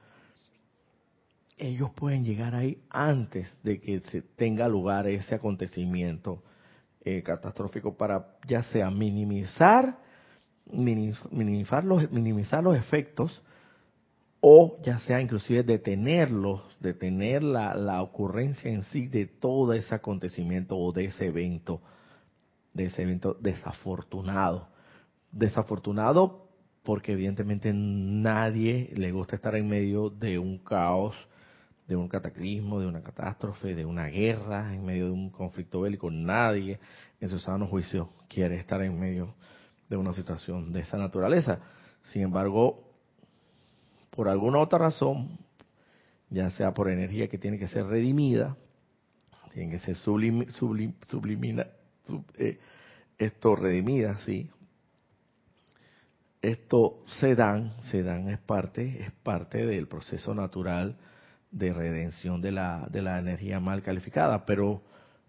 [1.58, 6.42] ellos pueden llegar ahí antes de que se tenga lugar ese acontecimiento
[7.04, 9.98] eh, catastrófico para ya sea minimizar,
[10.64, 13.42] minimizar los, minimizar los efectos
[14.40, 20.78] o ya sea inclusive detenerlos, detener la, la ocurrencia en sí de todo ese acontecimiento
[20.78, 21.82] o de ese evento,
[22.72, 24.74] de ese evento desafortunado
[25.32, 26.46] desafortunado
[26.82, 31.16] porque evidentemente nadie le gusta estar en medio de un caos,
[31.88, 36.10] de un cataclismo, de una catástrofe, de una guerra, en medio de un conflicto bélico.
[36.12, 36.78] Nadie
[37.20, 39.34] en su sano juicio quiere estar en medio
[39.88, 41.58] de una situación de esa naturaleza.
[42.12, 42.84] Sin embargo,
[44.10, 45.38] por alguna otra razón,
[46.30, 48.56] ya sea por energía que tiene que ser redimida,
[49.52, 51.66] tiene que ser sublim, sublimina,
[52.36, 52.58] eh,
[53.18, 54.50] esto redimida, sí,
[56.46, 60.96] esto se dan, se dan es parte, es parte del proceso natural
[61.50, 64.82] de redención de la, de la energía mal calificada, pero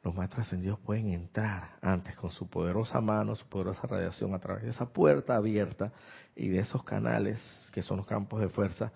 [0.04, 4.64] los maestros ascendidos pueden entrar antes con su poderosa mano, su poderosa radiación a través
[4.64, 5.92] de esa puerta abierta
[6.36, 7.40] y de esos canales
[7.72, 8.92] que son los campos de fuerza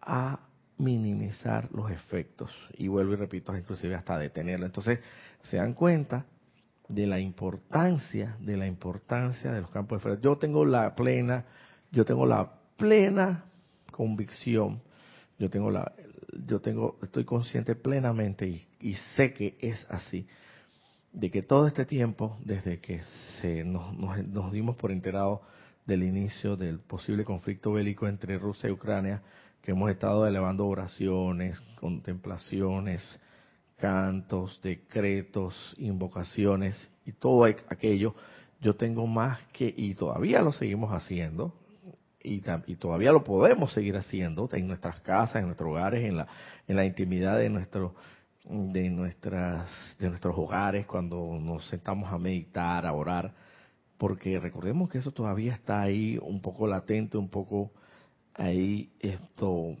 [0.00, 0.40] a
[0.78, 2.50] minimizar los efectos.
[2.78, 4.64] Y vuelvo y repito inclusive hasta detenerlo.
[4.64, 5.00] Entonces
[5.42, 6.24] se dan cuenta
[6.88, 10.20] de la importancia, de la importancia de los campos de fuerza.
[10.22, 11.44] Yo tengo la plena,
[11.92, 13.44] yo tengo la plena
[13.90, 14.80] convicción,
[15.38, 15.92] yo tengo la,
[16.46, 20.26] yo tengo, estoy consciente plenamente y, sé que es así,
[21.12, 23.00] de que todo este tiempo, desde que
[23.40, 25.42] se nos, nos, nos dimos por enterado
[25.86, 29.22] del inicio del posible conflicto bélico entre Rusia y Ucrania,
[29.62, 33.02] que hemos estado elevando oraciones, contemplaciones,
[33.78, 38.14] cantos, decretos, invocaciones y todo aquello,
[38.60, 41.54] yo tengo más que, y todavía lo seguimos haciendo,
[42.22, 46.26] y, y, todavía lo podemos seguir haciendo en nuestras casas, en nuestros hogares, en la,
[46.66, 47.94] en la intimidad de nuestro
[48.44, 53.32] de nuestras de nuestros hogares cuando nos sentamos a meditar, a orar,
[53.98, 57.70] porque recordemos que eso todavía está ahí un poco latente, un poco
[58.34, 59.76] ahí esto,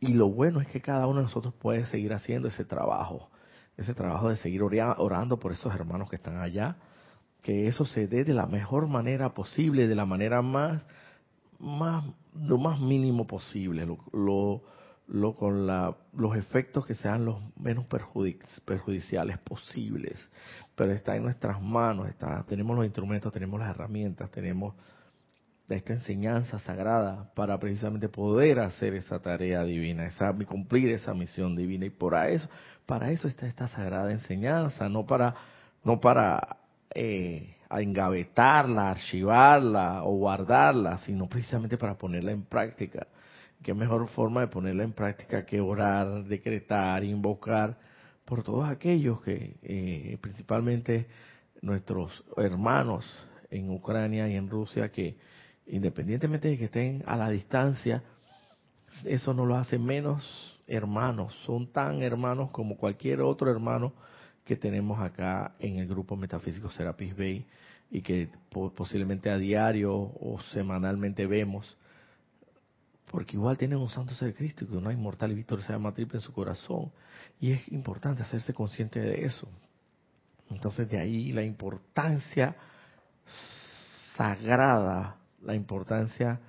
[0.00, 3.30] y lo bueno es que cada uno de nosotros puede seguir haciendo ese trabajo,
[3.76, 6.76] ese trabajo de seguir orando por esos hermanos que están allá,
[7.42, 10.86] que eso se dé de la mejor manera posible, de la manera más,
[11.58, 14.62] más, lo más mínimo posible, lo,
[15.06, 17.84] lo, con la, los efectos que sean los menos
[18.64, 20.30] perjudiciales posibles.
[20.74, 24.74] Pero está en nuestras manos, está, tenemos los instrumentos, tenemos las herramientas, tenemos
[25.76, 31.86] esta enseñanza sagrada para precisamente poder hacer esa tarea divina, esa, cumplir esa misión divina.
[31.86, 32.48] Y por eso,
[32.86, 35.34] para eso está esta sagrada enseñanza, no para,
[35.84, 36.58] no para
[36.94, 43.06] eh, engavetarla, archivarla o guardarla, sino precisamente para ponerla en práctica.
[43.62, 47.76] ¿Qué mejor forma de ponerla en práctica que orar, decretar, invocar
[48.24, 51.06] por todos aquellos que, eh, principalmente
[51.62, 53.04] nuestros hermanos
[53.50, 55.16] en Ucrania y en Rusia, que
[55.70, 58.02] independientemente de que estén a la distancia,
[59.04, 63.92] eso no lo hace menos hermanos, son tan hermanos como cualquier otro hermano
[64.44, 67.46] que tenemos acá en el grupo metafísico Serapis Bay
[67.90, 71.76] y que posiblemente a diario o semanalmente vemos,
[73.10, 76.32] porque igual tienen un santo ser crístico, una inmortal y victoriosa llama triple en su
[76.32, 76.92] corazón,
[77.40, 79.48] y es importante hacerse consciente de eso.
[80.50, 82.56] Entonces de ahí la importancia
[84.16, 86.40] sagrada la importancia,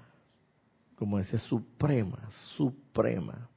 [0.95, 3.49] como dice, suprema, suprema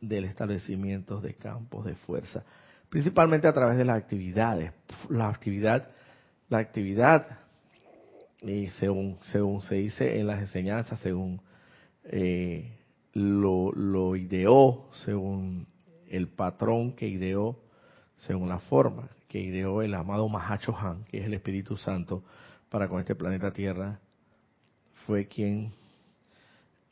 [0.00, 2.44] del establecimiento de campos de fuerza,
[2.88, 4.72] principalmente a través de las actividades.
[5.08, 5.90] La actividad,
[6.48, 7.38] la actividad,
[8.42, 11.40] y según, según se dice en las enseñanzas, según
[12.04, 12.78] eh,
[13.12, 15.66] lo, lo ideó, según
[16.08, 17.58] el patrón que ideó,
[18.16, 22.22] según la forma que ideó el amado Mahacho Han, que es el Espíritu Santo,
[22.68, 24.00] para con este planeta Tierra,
[25.06, 25.72] fue quien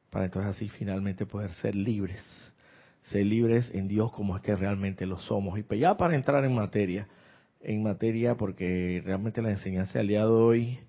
[0.10, 2.51] para entonces así finalmente poder ser libres
[3.04, 5.58] ser libres en Dios como es que realmente lo somos.
[5.58, 7.08] Y pues ya para entrar en materia,
[7.62, 10.80] en materia porque realmente la enseñanza del día de hoy,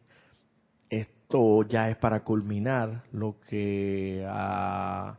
[0.90, 5.16] esto ya es para culminar lo que al,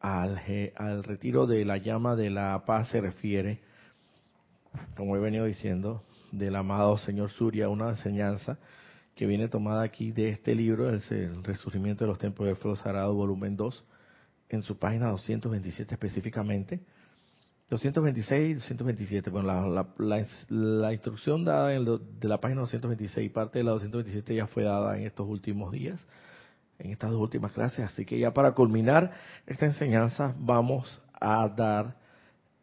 [0.00, 3.60] al retiro de la llama de la paz se refiere,
[4.96, 8.58] como he venido diciendo, del amado señor Surya, una enseñanza
[9.16, 12.76] que viene tomada aquí de este libro, el, el Resurgimiento de los Templos del Fuego
[12.76, 13.84] Sagrado, volumen 2,
[14.50, 16.80] en su página 227 específicamente.
[17.70, 19.30] 226 y 227.
[19.30, 24.98] Bueno, la, instrucción dada de la página 226 parte de la 227 ya fue dada
[24.98, 26.04] en estos últimos días,
[26.80, 27.84] en estas dos últimas clases.
[27.84, 29.12] Así que ya para culminar
[29.46, 31.96] esta enseñanza vamos a dar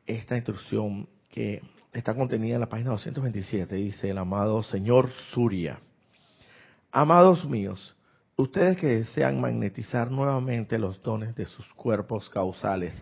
[0.05, 1.61] esta instrucción que
[1.93, 3.75] está contenida en la página 227.
[3.75, 5.79] Dice el amado Señor Surya.
[6.91, 7.95] Amados míos,
[8.39, 12.93] Ustedes que desean magnetizar nuevamente los dones de sus cuerpos causales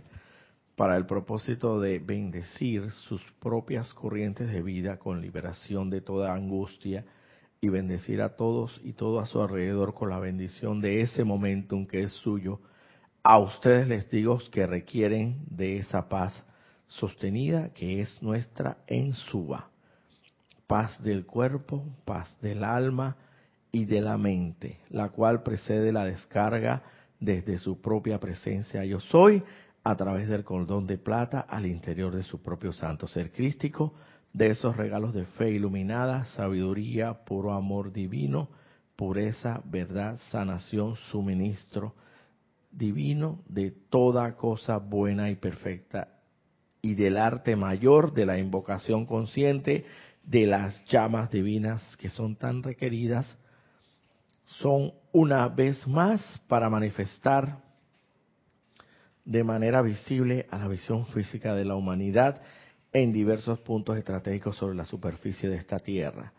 [0.78, 7.04] para el propósito de bendecir sus propias corrientes de vida con liberación de toda angustia
[7.60, 11.86] y bendecir a todos y todo a su alrededor con la bendición de ese momentum
[11.86, 12.62] que es suyo.
[13.22, 16.46] A ustedes les digo que requieren de esa paz
[16.88, 19.70] sostenida que es nuestra en Suba.
[20.66, 23.18] Paz del cuerpo, paz del alma
[23.76, 26.82] y de la mente, la cual precede la descarga
[27.20, 28.86] desde su propia presencia.
[28.86, 29.44] Yo soy
[29.84, 33.94] a través del cordón de plata al interior de su propio santo ser crístico,
[34.32, 38.48] de esos regalos de fe iluminada, sabiduría, puro amor divino,
[38.96, 41.96] pureza, verdad, sanación, suministro
[42.72, 46.08] divino de toda cosa buena y perfecta
[46.82, 49.84] y del arte mayor de la invocación consciente
[50.24, 53.38] de las llamas divinas que son tan requeridas,
[54.46, 57.64] son una vez más para manifestar
[59.24, 62.42] de manera visible a la visión física de la humanidad
[62.94, 66.32] en diversos puntos estratégicos sobre la superficie de esta tierra.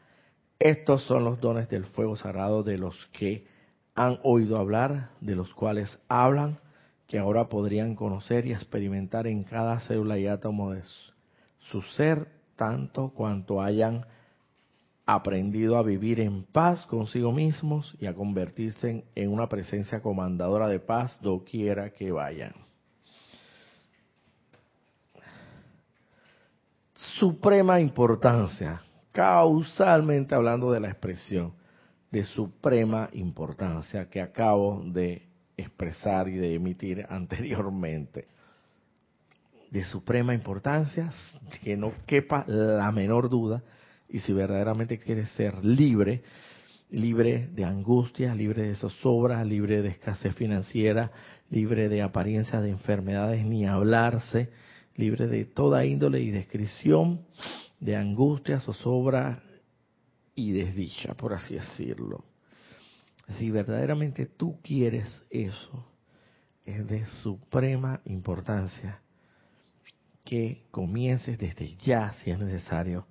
[0.58, 3.46] Estos son los dones del fuego sagrado de los que
[3.94, 6.58] han oído hablar, de los cuales hablan,
[7.06, 10.82] que ahora podrían conocer y experimentar en cada célula y átomo de
[11.70, 14.06] su ser, tanto cuanto hayan
[15.06, 20.80] aprendido a vivir en paz consigo mismos y a convertirse en una presencia comandadora de
[20.80, 22.66] paz doquiera que vayan.
[27.18, 28.82] suprema importancia,
[29.12, 31.52] causalmente hablando de la expresión
[32.10, 38.28] de suprema importancia que acabo de expresar y de emitir anteriormente.
[39.70, 41.12] De suprema importancia,
[41.62, 43.62] que no quepa la menor duda,
[44.08, 46.22] y si verdaderamente quieres ser libre,
[46.90, 51.10] libre de angustia, libre de zozobra, libre de escasez financiera,
[51.50, 54.50] libre de apariencia de enfermedades, ni hablarse,
[54.94, 57.26] libre de toda índole y descripción
[57.80, 59.42] de angustia, zozobra
[60.34, 62.24] y desdicha, por así decirlo.
[63.38, 65.84] Si verdaderamente tú quieres eso,
[66.64, 69.00] es de suprema importancia
[70.24, 73.06] que comiences desde ya, si es necesario,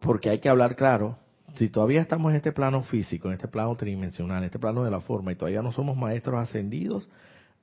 [0.00, 1.18] porque hay que hablar claro.
[1.56, 4.90] Si todavía estamos en este plano físico, en este plano tridimensional, en este plano de
[4.90, 7.08] la forma, y todavía no somos maestros ascendidos,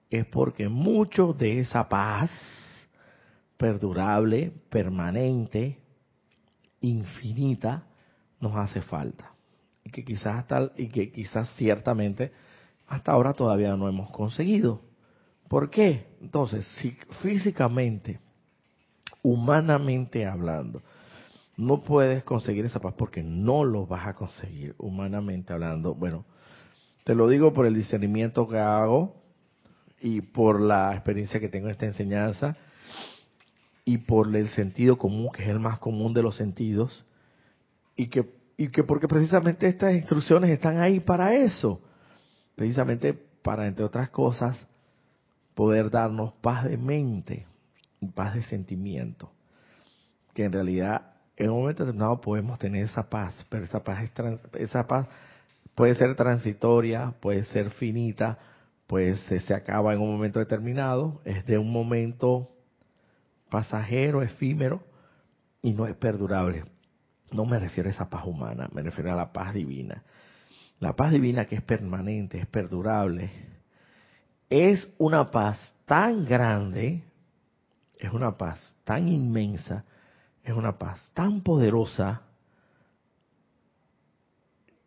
[0.09, 2.29] es porque mucho de esa paz
[3.57, 5.79] perdurable, permanente,
[6.81, 7.83] infinita,
[8.39, 9.31] nos hace falta.
[9.83, 12.31] Y que quizás hasta, y que quizás ciertamente
[12.87, 14.81] hasta ahora todavía no hemos conseguido.
[15.47, 16.07] ¿Por qué?
[16.21, 18.19] Entonces, si físicamente,
[19.23, 20.81] humanamente hablando,
[21.57, 25.95] no puedes conseguir esa paz porque no lo vas a conseguir humanamente hablando.
[25.95, 26.25] Bueno,
[27.03, 29.15] te lo digo por el discernimiento que hago
[29.99, 32.55] y por la experiencia que tengo en esta enseñanza
[33.83, 37.05] y por el sentido común, que es el más común de los sentidos,
[37.95, 41.81] y que, y que porque precisamente estas instrucciones están ahí para eso,
[42.55, 44.67] precisamente para, entre otras cosas,
[45.55, 47.47] poder darnos paz de mente
[48.01, 49.31] y paz de sentimiento,
[50.33, 54.11] que en realidad en un momento determinado podemos tener esa paz, pero esa paz, es
[54.55, 55.07] esa paz
[55.75, 58.39] puede ser transitoria, puede ser finita,
[58.87, 62.49] pues se acaba en un momento determinado, es de un momento
[63.49, 64.83] pasajero, efímero,
[65.61, 66.65] y no es perdurable.
[67.31, 70.03] No me refiero a esa paz humana, me refiero a la paz divina.
[70.79, 73.29] La paz divina que es permanente, es perdurable,
[74.49, 77.03] es una paz tan grande,
[77.99, 79.83] es una paz tan inmensa,
[80.47, 82.21] es una paz tan poderosa,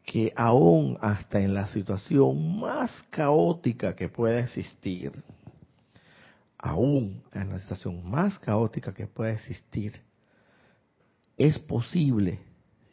[0.04, 5.12] que aún hasta en la situación más caótica que pueda existir,
[6.58, 10.00] aún en la situación más caótica que pueda existir,
[11.36, 12.40] es posible,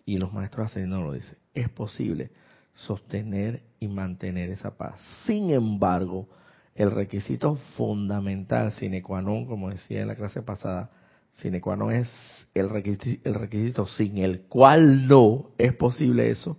[0.06, 2.32] y los maestros ascendidos lo dicen, es posible
[2.76, 5.00] sostener y mantener esa paz.
[5.26, 6.28] Sin embargo,
[6.76, 10.92] el requisito fundamental, sine qua non, como decía en la clase pasada,
[11.38, 12.10] sine qua non es
[12.54, 16.58] el requisito, el requisito sin el cual no es posible eso,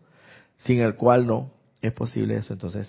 [0.58, 1.50] sin el cual no
[1.80, 2.52] es posible eso.
[2.52, 2.88] Entonces,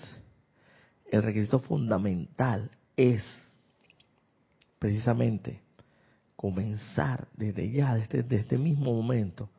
[1.10, 3.24] el requisito fundamental es
[4.78, 5.60] precisamente
[6.36, 9.50] comenzar desde ya, desde, este mismo momento,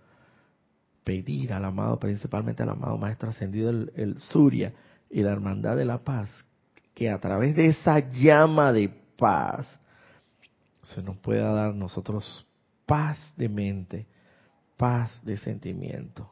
[1.04, 4.74] pedir al amado, principalmente al amado Maestro Ascendido, el, el Surya
[5.10, 6.30] y la Hermandad de la Paz,
[6.94, 9.81] que a través de esa llama de paz
[10.84, 12.48] se nos pueda dar nosotros
[12.86, 14.08] paz de mente,
[14.78, 16.30] paz de sentimiento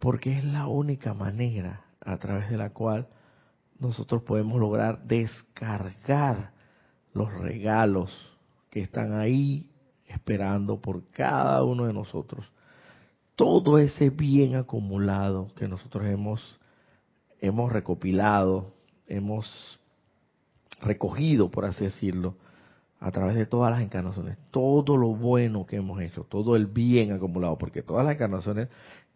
[0.00, 3.06] porque es la única manera a través de la cual
[3.78, 6.52] nosotros podemos lograr descargar
[7.12, 8.10] los regalos
[8.70, 9.70] que están ahí
[10.06, 12.44] esperando por cada uno de nosotros.
[13.36, 16.60] todo ese bien acumulado que nosotros hemos,
[17.40, 18.74] hemos recopilado,
[19.06, 19.80] hemos
[20.82, 22.36] recogido, por así decirlo,
[23.00, 27.12] a través de todas las encarnaciones, todo lo bueno que hemos hecho, todo el bien
[27.12, 28.68] acumulado, porque todas las encarnaciones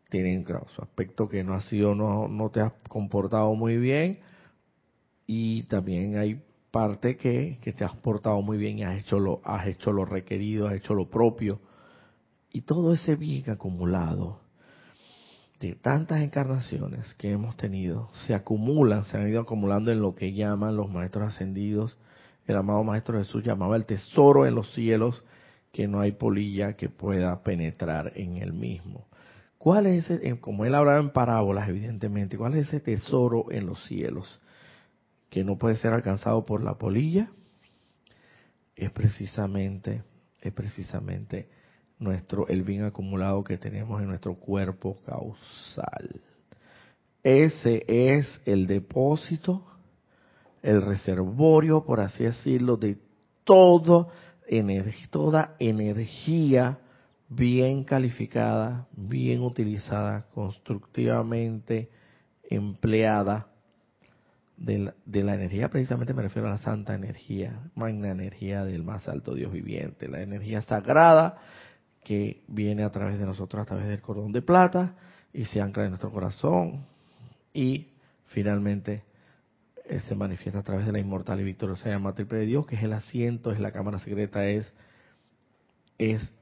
[0.09, 4.21] tienen su aspecto que no ha sido, no, no te has comportado muy bien,
[5.27, 9.41] y también hay parte que, que te has portado muy bien y has hecho lo,
[9.45, 11.61] has hecho lo requerido, has hecho lo propio.
[12.51, 14.41] Y todo ese bien acumulado
[15.61, 20.33] de tantas encarnaciones que hemos tenido se acumulan, se han ido acumulando en lo que
[20.33, 21.97] llaman los maestros ascendidos.
[22.47, 25.23] El amado Maestro Jesús llamaba el tesoro en los cielos,
[25.73, 29.07] que no hay polilla que pueda penetrar en el mismo.
[29.59, 33.83] ¿Cuál es ese, como él hablaba en parábolas, evidentemente, cuál es ese tesoro en los
[33.85, 34.41] cielos?
[35.35, 37.29] que no puede ser alcanzado por la polilla,
[38.77, 40.05] es precisamente,
[40.41, 41.49] es precisamente
[41.99, 46.21] nuestro, el bien acumulado que tenemos en nuestro cuerpo causal.
[47.25, 49.67] Ese es el depósito,
[50.65, 52.97] el reservorio, por así decirlo, de
[53.45, 54.09] todo,
[55.11, 56.79] toda energía
[57.29, 61.91] bien calificada, bien utilizada, constructivamente
[62.49, 63.49] empleada
[64.57, 68.85] de la, de la, energía, precisamente me refiero a la santa energía, magna energía del
[68.85, 71.43] más alto Dios viviente, la energía sagrada
[72.05, 74.95] que viene a través de nosotros, a través del cordón de plata
[75.31, 76.87] y se ancla en nuestro corazón.
[77.53, 77.89] Y
[78.27, 79.03] finalmente
[79.85, 82.77] eh, se manifiesta a través de la inmortal y victoriosa llama triple de Dios, que
[82.77, 84.73] es el asiento, es la cámara secreta, es,
[85.99, 86.35] es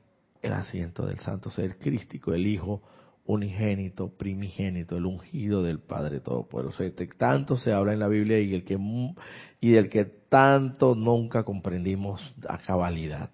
[0.43, 2.83] el asiento del santo ser crístico, el Hijo
[3.25, 6.83] unigénito, primigénito, el ungido del Padre Todopoderoso.
[6.83, 8.79] Este tanto se habla en la Biblia y, el que,
[9.61, 13.31] y del que tanto nunca comprendimos a cabalidad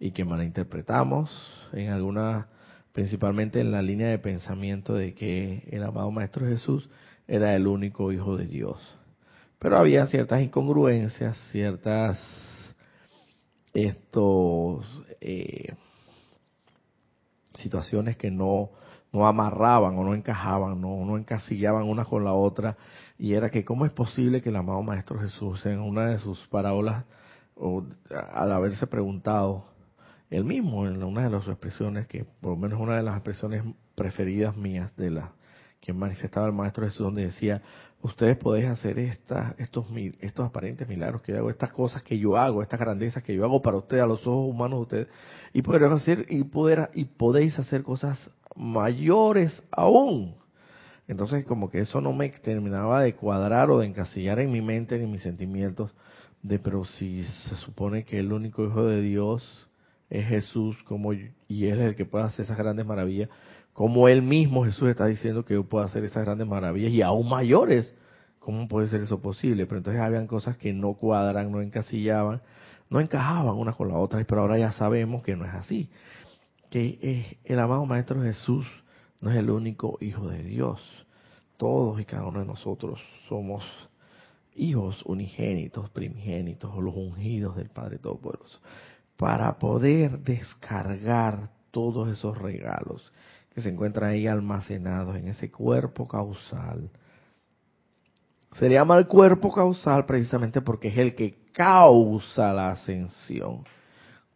[0.00, 1.30] y que malinterpretamos
[1.72, 2.48] en alguna,
[2.92, 6.88] principalmente en la línea de pensamiento de que el amado Maestro Jesús
[7.26, 8.78] era el único Hijo de Dios.
[9.64, 12.20] Pero había ciertas incongruencias, ciertas
[13.72, 14.84] estos
[15.22, 15.72] eh,
[17.54, 18.72] situaciones que no
[19.10, 22.76] no amarraban o no encajaban, no, no encasillaban una con la otra,
[23.16, 26.46] y era que cómo es posible que el amado Maestro Jesús en una de sus
[26.48, 27.06] parábolas,
[27.56, 29.64] o al haberse preguntado,
[30.28, 33.64] él mismo en una de las expresiones, que por lo menos una de las expresiones
[33.94, 35.32] preferidas mías de la
[35.84, 37.60] que manifestaba el Maestro Jesús, donde decía,
[38.04, 39.86] ustedes podéis hacer estas, estos,
[40.20, 43.44] estos aparentes milagros que yo hago, estas cosas que yo hago, estas grandezas que yo
[43.44, 45.08] hago para ustedes, a los ojos humanos de ustedes,
[45.54, 50.34] y poder hacer, y poder, y podéis hacer cosas mayores aún.
[51.08, 54.98] Entonces como que eso no me terminaba de cuadrar o de encasillar en mi mente
[54.98, 55.94] ni en mis sentimientos
[56.42, 59.66] de pero si se supone que el único hijo de Dios
[60.10, 63.30] es Jesús como y él es el que puede hacer esas grandes maravillas,
[63.74, 67.94] como él mismo Jesús está diciendo que yo hacer esas grandes maravillas y aún mayores,
[68.38, 69.66] ¿cómo puede ser eso posible?
[69.66, 72.40] Pero entonces habían cosas que no cuadran, no encasillaban,
[72.88, 75.90] no encajaban unas con las otras, pero ahora ya sabemos que no es así
[76.74, 78.66] que el amado Maestro Jesús
[79.20, 80.82] no es el único Hijo de Dios.
[81.56, 83.64] Todos y cada uno de nosotros somos
[84.56, 88.58] hijos unigénitos, primigénitos, o los ungidos del Padre Todopoderoso,
[89.16, 93.12] para poder descargar todos esos regalos
[93.54, 96.90] que se encuentran ahí almacenados en ese cuerpo causal.
[98.54, 103.64] Se llama el cuerpo causal precisamente porque es el que causa la ascensión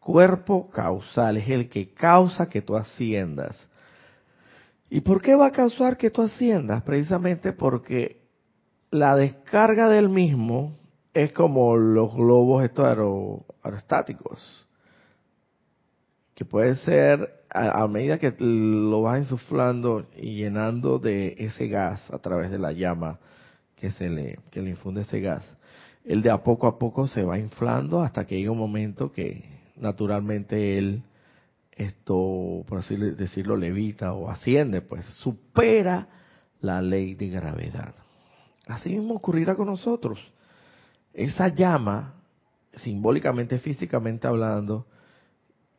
[0.09, 3.69] cuerpo causal, es el que causa que tú asciendas.
[4.89, 6.83] ¿Y por qué va a causar que tú asciendas?
[6.83, 8.23] Precisamente porque
[8.91, 10.79] la descarga del mismo
[11.13, 12.87] es como los globos estos
[13.63, 14.67] aerostáticos,
[16.35, 22.19] que puede ser a, medida que lo vas insuflando y llenando de ese gas a
[22.19, 23.19] través de la llama
[23.77, 25.45] que se le, que le infunde ese gas,
[26.05, 29.45] el de a poco a poco se va inflando hasta que llega un momento que
[29.77, 31.03] naturalmente él,
[31.73, 36.09] esto, por así decirlo, levita o asciende, pues supera
[36.61, 37.95] la ley de gravedad.
[38.67, 40.19] Así mismo ocurrirá con nosotros.
[41.15, 42.15] Esa llama,
[42.75, 44.87] simbólicamente, físicamente hablando,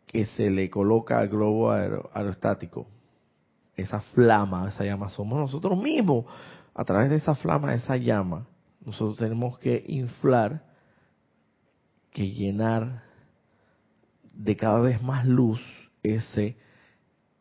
[0.10, 2.88] que se le coloca al globo aerostático,
[3.76, 6.26] esa flama, esa llama, somos nosotros mismos.
[6.74, 8.48] A través de esa flama, esa llama,
[8.84, 10.64] nosotros tenemos que inflar,
[12.12, 13.04] que llenar
[14.34, 15.62] de cada vez más luz
[16.02, 16.58] ese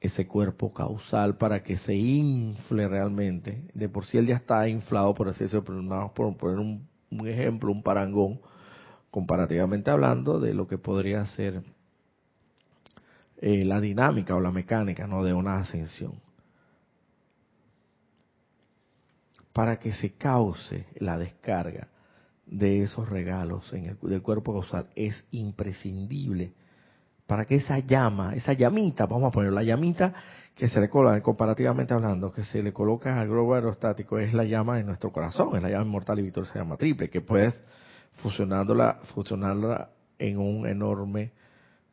[0.01, 3.65] ese cuerpo causal para que se infle realmente.
[3.73, 6.87] De por sí él ya está inflado, por así decirlo, pero vamos por poner un,
[7.27, 8.41] ejemplo, un parangón,
[9.11, 11.63] comparativamente hablando de lo que podría ser
[13.41, 15.23] eh, la dinámica o la mecánica ¿no?
[15.23, 16.21] de una ascensión.
[19.53, 21.89] Para que se cause la descarga
[22.47, 26.53] de esos regalos en el del cuerpo causal es imprescindible
[27.29, 30.15] para que esa llama, esa llamita, vamos a poner la llamita
[30.55, 34.45] que se le coloca, comparativamente hablando, que se le coloca al globo aerostático, es la
[34.45, 37.55] llama de nuestro corazón, es la llama inmortal y victoriosa, se llama triple, que puedes
[38.23, 41.33] fusionándola, fusionarla en un enorme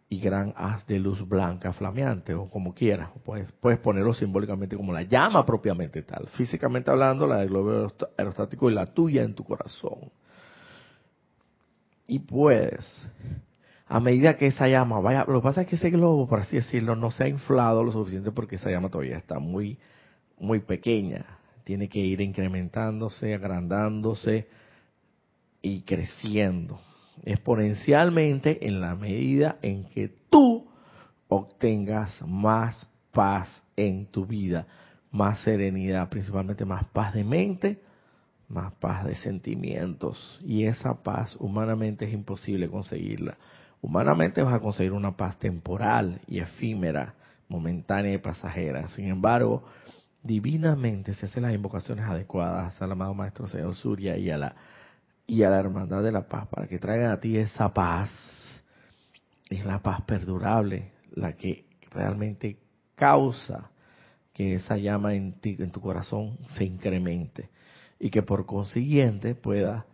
[0.08, 4.94] y gran haz de luz blanca flameante, o como quieras, puedes, puedes ponerlo simbólicamente como
[4.94, 9.44] la llama propiamente tal, físicamente hablando, la del globo aerostático y la tuya en tu
[9.44, 10.12] corazón.
[12.08, 13.08] Y puedes
[13.88, 16.56] a medida que esa llama vaya, lo que pasa es que ese globo, por así
[16.56, 19.78] decirlo, no se ha inflado lo suficiente porque esa llama todavía está muy,
[20.40, 21.26] muy pequeña.
[21.64, 24.48] Tiene que ir incrementándose, agrandándose
[25.62, 26.80] y creciendo
[27.26, 30.68] exponencialmente en la medida en que tú
[31.28, 34.68] obtengas más paz en tu vida,
[35.12, 37.82] más serenidad, principalmente más paz de mente,
[38.48, 40.40] más paz de sentimientos.
[40.46, 43.38] Y esa paz humanamente es imposible conseguirla
[43.86, 47.14] Humanamente vas a conseguir una paz temporal y efímera,
[47.48, 48.90] momentánea y pasajera.
[48.90, 49.64] Sin embargo,
[50.24, 54.56] divinamente se hacen las invocaciones adecuadas al amado Maestro Señor Surya y a la
[55.28, 58.10] y a la hermandad de la paz para que traigan a ti esa paz.
[59.50, 62.58] Es la paz perdurable la que realmente
[62.96, 63.72] causa
[64.34, 67.50] que esa llama en ti, en tu corazón, se incremente
[68.00, 69.86] y que por consiguiente pueda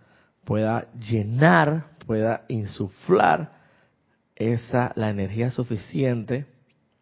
[0.43, 3.61] pueda llenar, pueda insuflar
[4.35, 6.47] esa la energía suficiente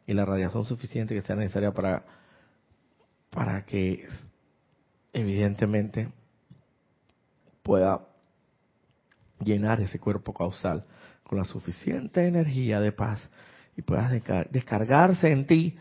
[0.05, 2.03] y la radiación suficiente que sea necesaria para
[3.29, 4.07] para que
[5.13, 6.09] evidentemente
[7.63, 8.08] pueda
[9.43, 10.85] llenar ese cuerpo causal
[11.23, 13.29] con la suficiente energía de paz
[13.77, 14.11] y puedas
[14.51, 15.77] descargarse en ti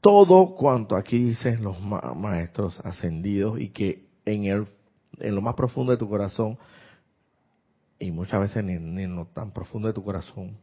[0.00, 4.66] todo cuanto aquí dicen los maestros ascendidos y que en el
[5.18, 6.58] en lo más profundo de tu corazón
[7.98, 10.58] y muchas veces en lo tan profundo de tu corazón,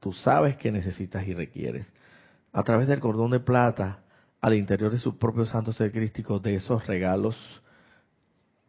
[0.00, 1.86] tú sabes que necesitas y requieres,
[2.52, 4.00] a través del cordón de plata,
[4.40, 7.36] al interior de su propio santo ser crístico, de esos regalos,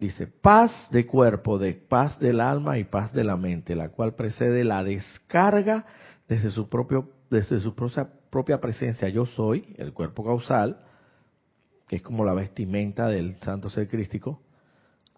[0.02, 4.16] dice, paz de cuerpo, de paz del alma y paz de la mente, la cual
[4.16, 5.86] precede la descarga
[6.28, 9.08] desde su propio, desde su propia, propia presencia.
[9.10, 10.80] Yo soy el cuerpo causal,
[11.88, 14.42] que es como la vestimenta del santo ser crístico,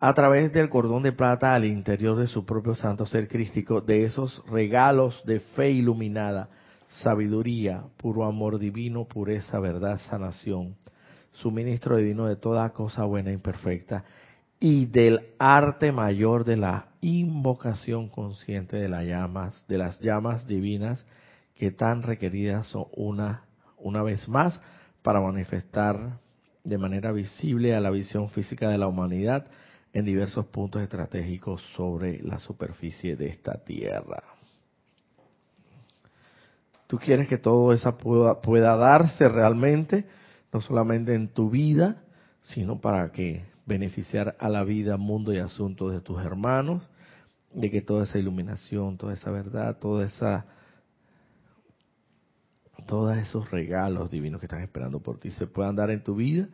[0.01, 4.03] a través del cordón de plata al interior de su propio santo ser crístico, de
[4.03, 6.49] esos regalos de fe iluminada,
[6.89, 10.75] sabiduría, puro amor divino, pureza, verdad, sanación,
[11.31, 14.03] suministro divino de toda cosa buena e imperfecta,
[14.66, 21.05] y del arte mayor de la invocación consciente de las llamas, de las llamas divinas
[21.53, 23.43] que tan requeridas son una,
[23.78, 24.61] una vez más
[25.01, 26.18] para manifestar
[26.64, 29.47] de manera visible a la visión física de la humanidad
[29.91, 34.24] en diversos puntos estratégicos sobre la superficie de esta tierra.
[36.88, 40.05] Tú quieres que todo eso pueda, pueda darse realmente,
[40.53, 42.01] no solamente en tu vida,
[42.43, 46.84] sino para que beneficiar a la vida, mundo y asuntos de tus hermanos,
[47.53, 50.45] de que toda esa iluminación, toda esa verdad, toda esa
[52.88, 56.49] todos esos regalos divinos que están esperando por ti se puedan dar en tu vida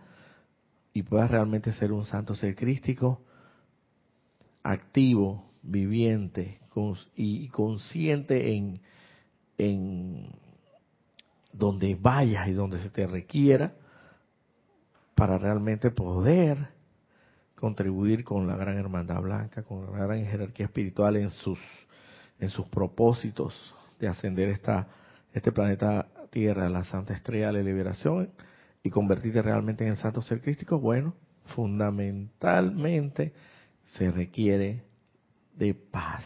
[0.93, 3.24] y puedas realmente ser un santo ser crístico
[4.62, 6.60] activo, viviente
[7.16, 8.82] y consciente en,
[9.57, 10.30] en
[11.51, 13.74] donde vayas y donde se te requiera
[15.16, 16.70] para realmente poder
[17.60, 21.60] contribuir con la gran hermandad blanca, con la gran jerarquía espiritual en sus
[22.39, 23.53] en sus propósitos
[23.99, 24.88] de ascender esta
[25.34, 28.32] este planeta Tierra, la Santa Estrella de la Liberación
[28.84, 31.16] y convertirte realmente en el Santo Ser Crístico, bueno,
[31.47, 33.34] fundamentalmente
[33.84, 34.84] se requiere
[35.55, 36.24] de paz,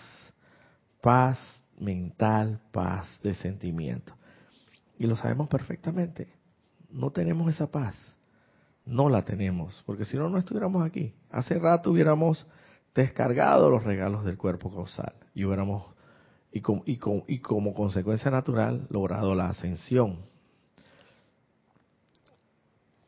[1.02, 4.14] paz mental, paz de sentimiento.
[5.00, 6.28] Y lo sabemos perfectamente.
[6.92, 7.96] No tenemos esa paz.
[8.86, 11.14] No la tenemos, porque si no, no estuviéramos aquí.
[11.32, 12.46] Hace rato hubiéramos
[12.94, 15.86] descargado los regalos del cuerpo causal y hubiéramos,
[16.52, 20.20] y, y, y como consecuencia natural, logrado la ascensión.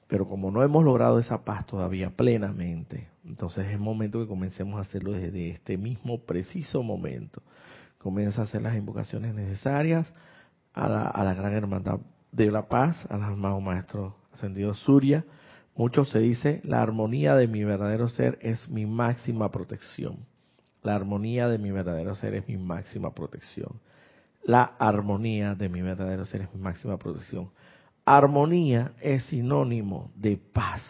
[0.08, 4.82] Pero como no hemos logrado esa paz todavía plenamente, entonces es momento que comencemos a
[4.82, 7.42] hacerlo desde este mismo preciso momento.
[7.98, 10.08] Comienza a hacer las invocaciones necesarias
[10.74, 12.00] a la, a la gran hermandad
[12.32, 15.26] de la paz, al amado maestro ascendido Surya.
[15.76, 20.26] Mucho se dice, la armonía de mi verdadero ser es mi máxima protección.
[20.82, 23.82] La armonía de mi verdadero ser es mi máxima protección.
[24.46, 27.50] la armonía de mi verdadero ser es mi máxima protección.
[28.06, 30.84] Armonía es sinónimo de paz.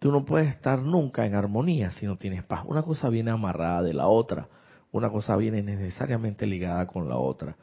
[0.00, 2.64] Tú no puedes estar nunca en armonía si no tienes paz.
[2.66, 4.48] Una cosa viene amarrada de la otra.
[4.90, 7.56] Una cosa viene necesariamente ligada con la otra.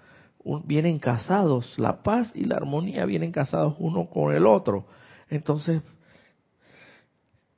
[0.64, 4.88] vienen casados, la paz y la armonía vienen casados uno con el otro.
[5.30, 5.82] Entonces,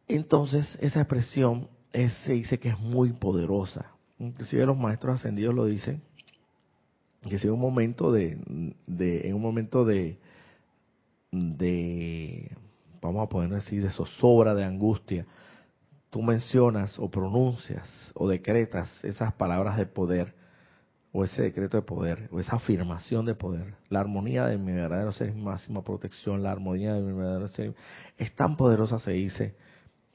[0.08, 3.92] entonces esa expresión se dice que es muy poderosa.
[4.20, 6.02] Inclusive los maestros ascendidos lo dicen,
[7.28, 10.18] que si en un momento de, en un momento de,
[13.02, 15.26] vamos a poner así, de zozobra, de angustia,
[16.10, 20.36] tú mencionas o pronuncias o decretas esas palabras de poder,
[21.12, 25.12] o ese decreto de poder, o esa afirmación de poder, la armonía de mi verdadero
[25.12, 27.76] ser es máxima protección, la armonía de mi verdadero ser
[28.18, 29.56] es tan poderosa, se dice,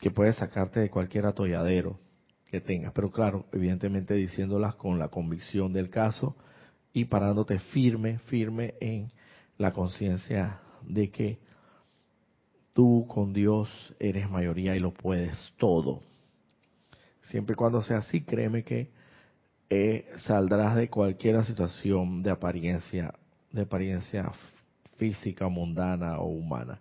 [0.03, 1.97] que puede sacarte de cualquier atolladero
[2.51, 6.35] que tengas, pero claro, evidentemente diciéndolas con la convicción del caso
[6.93, 9.13] y parándote firme, firme en
[9.59, 11.39] la conciencia de que
[12.73, 16.03] tú con Dios eres mayoría y lo puedes todo.
[17.21, 18.91] Siempre y cuando sea así, créeme que
[19.71, 23.15] eh, saldrás de cualquier situación de apariencia,
[23.53, 24.33] de apariencia
[24.97, 26.81] física, mundana o humana,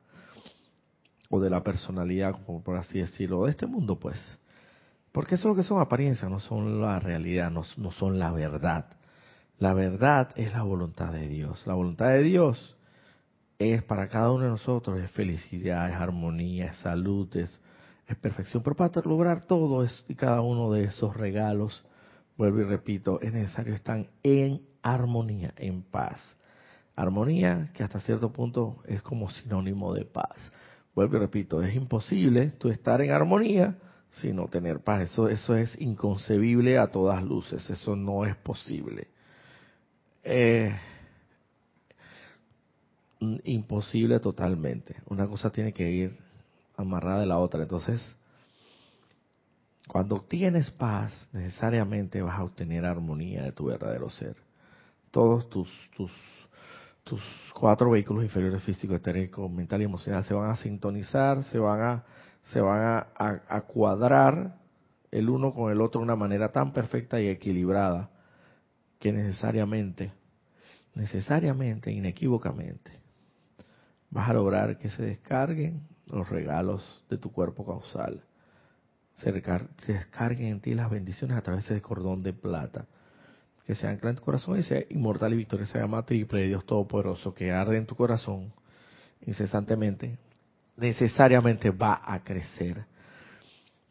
[1.31, 4.17] o de la personalidad, como por así decirlo, de este mundo, pues.
[5.11, 8.85] Porque eso es lo que son apariencias, no son la realidad, no, son la verdad.
[9.57, 11.65] La verdad es la voluntad de Dios.
[11.65, 12.77] La voluntad de Dios
[13.59, 17.59] es para cada uno de nosotros, es felicidad, es armonía, es salud, es,
[18.19, 18.61] perfección.
[18.61, 21.85] Pero para lograr todo eso y cada uno de esos regalos,
[22.37, 26.37] vuelvo y repito, es necesario estar en armonía, en paz.
[26.95, 30.51] Armonía que hasta cierto punto es como sinónimo de paz.
[30.93, 33.77] Vuelvo y repito, es imposible tú estar en armonía
[34.11, 35.03] sin no tener paz.
[35.03, 37.69] Eso, eso es inconcebible a todas luces.
[37.69, 39.07] Eso no es posible.
[40.23, 40.75] Eh,
[43.43, 44.95] imposible totalmente.
[45.07, 46.17] Una cosa tiene que ir
[46.75, 47.61] amarrada de la otra.
[47.61, 48.15] Entonces,
[49.87, 54.35] cuando obtienes paz, necesariamente vas a obtener armonía de tu verdadero ser.
[55.11, 56.11] Todos tus, tus,
[57.11, 57.21] tus
[57.53, 62.03] cuatro vehículos inferiores físico, etérico, mental y emocional se van a sintonizar, se van a,
[62.53, 63.07] se van a,
[63.49, 64.55] a cuadrar
[65.11, 68.09] el uno con el otro de una manera tan perfecta y equilibrada
[68.97, 70.13] que necesariamente,
[70.95, 72.93] necesariamente, inequívocamente,
[74.09, 78.23] vas a lograr que se descarguen los regalos de tu cuerpo causal.
[79.15, 82.87] Se, descarguen en ti las bendiciones a través de ese cordón de plata.
[83.65, 86.47] Que se ancla en tu corazón y sea inmortal y victoria, se llama triple de
[86.47, 88.53] Dios Todopoderoso, que arde en tu corazón
[89.25, 90.17] incesantemente,
[90.77, 92.85] necesariamente va a crecer.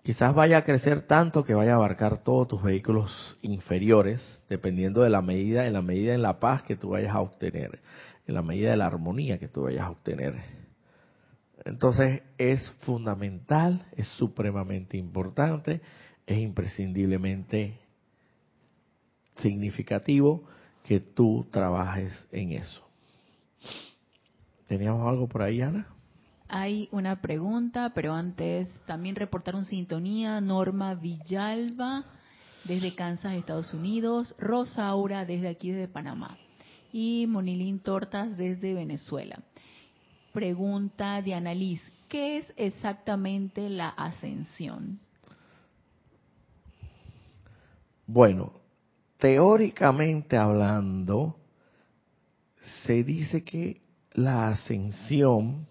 [0.02, 5.10] Quizás vaya a crecer tanto que vaya a abarcar todos tus vehículos inferiores, dependiendo de
[5.10, 7.80] la medida, en la medida en la paz que tú vayas a obtener
[8.30, 10.34] en la medida de la armonía que tú vayas a obtener.
[11.64, 15.80] Entonces es fundamental, es supremamente importante,
[16.26, 17.78] es imprescindiblemente
[19.43, 20.45] significativo
[20.84, 22.82] que tú trabajes en eso.
[24.66, 25.86] ¿Teníamos algo por ahí, Ana?
[26.49, 30.41] Hay una pregunta, pero antes también reportaron sintonía.
[30.41, 32.05] Norma Villalba
[32.64, 34.34] desde Kansas, Estados Unidos.
[34.38, 36.36] Rosa Aura desde aquí, desde Panamá
[36.93, 39.38] y Monilín Tortas desde Venezuela.
[40.32, 45.01] Pregunta de Liz, ¿qué es exactamente la ascensión?
[48.07, 48.59] Bueno,
[49.20, 51.36] teóricamente hablando,
[52.84, 55.68] se dice que la ascensión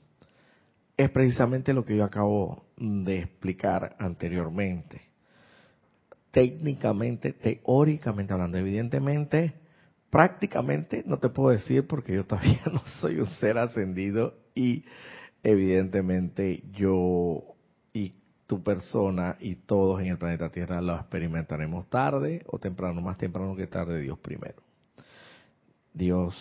[0.95, 5.01] es precisamente lo que yo acabo de explicar anteriormente.
[6.31, 9.53] Técnicamente, teóricamente hablando, evidentemente,
[10.09, 14.85] prácticamente no te puedo decir porque yo todavía no soy un ser ascendido y
[15.43, 17.55] evidentemente yo
[17.93, 18.13] y
[18.49, 23.55] tu persona y todos en el planeta Tierra lo experimentaremos tarde o temprano, más temprano
[23.55, 24.63] que tarde, Dios primero.
[25.93, 26.35] Dios.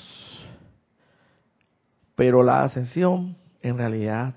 [2.15, 4.37] Pero la ascensión en realidad,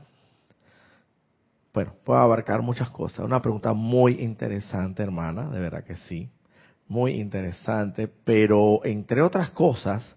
[1.74, 3.24] bueno, puede abarcar muchas cosas.
[3.24, 6.30] Una pregunta muy interesante, hermana, de verdad que sí
[6.90, 10.14] muy interesante, pero entre otras cosas,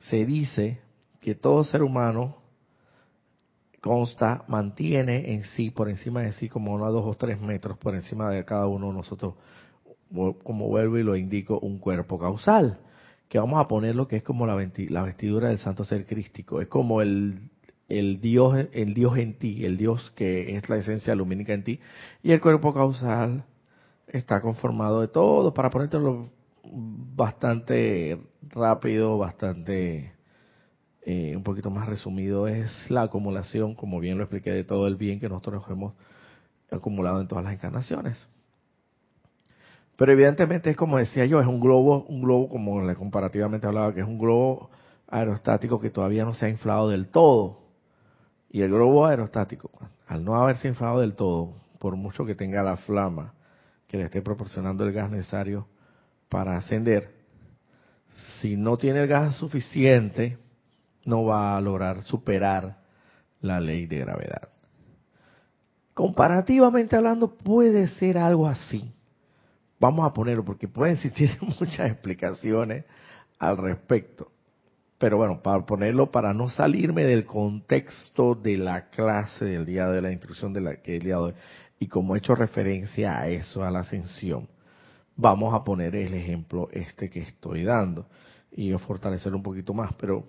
[0.00, 0.82] se dice
[1.18, 2.41] que todo ser humano
[3.82, 7.96] consta, mantiene en sí, por encima de sí, como unos dos o tres metros por
[7.96, 9.34] encima de cada uno de nosotros,
[10.44, 12.78] como vuelvo y lo indico, un cuerpo causal,
[13.28, 16.68] que vamos a poner lo que es como la, vestidura del santo ser crístico, es
[16.68, 17.50] como el,
[17.88, 21.80] el Dios, el Dios en ti, el Dios que es la esencia lumínica en ti,
[22.22, 23.44] y el cuerpo causal
[24.06, 26.30] está conformado de todo, para ponértelo
[26.64, 30.12] bastante rápido, bastante
[31.04, 34.96] eh, un poquito más resumido, es la acumulación, como bien lo expliqué, de todo el
[34.96, 35.94] bien que nosotros hemos
[36.70, 38.28] acumulado en todas las encarnaciones.
[39.96, 43.92] Pero evidentemente es como decía yo, es un globo, un globo como le comparativamente hablaba,
[43.94, 44.70] que es un globo
[45.08, 47.58] aerostático que todavía no se ha inflado del todo.
[48.50, 49.70] Y el globo aerostático,
[50.06, 53.34] al no haberse inflado del todo, por mucho que tenga la flama
[53.88, 55.66] que le esté proporcionando el gas necesario
[56.28, 57.10] para ascender,
[58.40, 60.38] si no tiene el gas suficiente,
[61.04, 62.78] no va a lograr superar
[63.40, 64.48] la ley de gravedad.
[65.94, 68.92] Comparativamente hablando, puede ser algo así.
[69.78, 72.84] Vamos a ponerlo porque pueden existir muchas explicaciones
[73.38, 74.30] al respecto.
[74.98, 80.00] Pero bueno, para ponerlo, para no salirme del contexto de la clase del día de
[80.00, 81.34] la instrucción de la que el día de hoy,
[81.80, 84.48] y como he hecho referencia a eso, a la ascensión,
[85.16, 88.06] vamos a poner el ejemplo este que estoy dando
[88.52, 89.92] y a fortalecerlo un poquito más.
[89.94, 90.28] Pero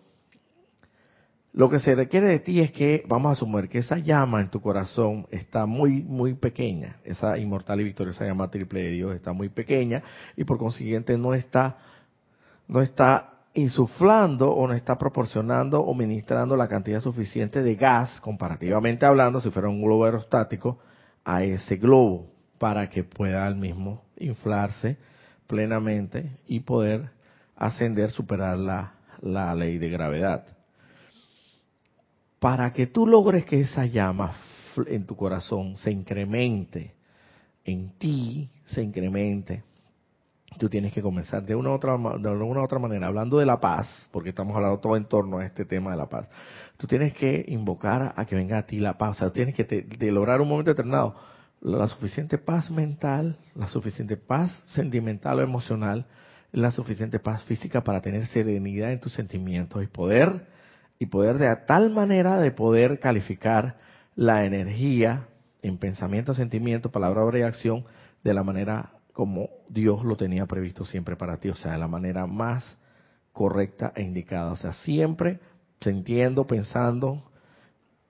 [1.54, 4.50] lo que se requiere de ti es que, vamos a asumir que esa llama en
[4.50, 9.34] tu corazón está muy, muy pequeña, esa inmortal y victoriosa llama triple de Dios está
[9.34, 10.02] muy pequeña
[10.36, 11.78] y por consiguiente no está,
[12.68, 19.06] no está insuflando o no está proporcionando o ministrando la cantidad suficiente de gas, comparativamente
[19.06, 20.80] hablando, si fuera un globo aerostático,
[21.24, 24.98] a ese globo para que pueda al mismo inflarse
[25.46, 27.12] plenamente y poder
[27.56, 30.53] ascender, superar la, la ley de gravedad.
[32.44, 34.36] Para que tú logres que esa llama
[34.88, 36.94] en tu corazón se incremente,
[37.64, 39.64] en ti se incremente,
[40.60, 44.32] tú tienes que comenzar de una otra, de otra manera, hablando de la paz, porque
[44.32, 46.30] estamos hablando todo en torno a este tema de la paz.
[46.76, 49.56] Tú tienes que invocar a que venga a ti la paz, o sea, tú tienes
[49.56, 51.16] que lograr un momento determinado
[51.62, 56.08] la suficiente paz mental, la suficiente paz sentimental o emocional,
[56.52, 60.52] la suficiente paz física para tener serenidad en tus sentimientos y poder
[61.00, 63.78] y poder de tal manera de poder calificar
[64.16, 65.28] la energía
[65.62, 67.86] en pensamiento, sentimiento, palabra, obra y acción
[68.24, 71.88] de la manera como Dios lo tenía previsto siempre para ti, o sea, de la
[71.88, 72.78] manera más
[73.32, 75.40] correcta e indicada, o sea, siempre
[75.82, 77.24] sintiendo, pensando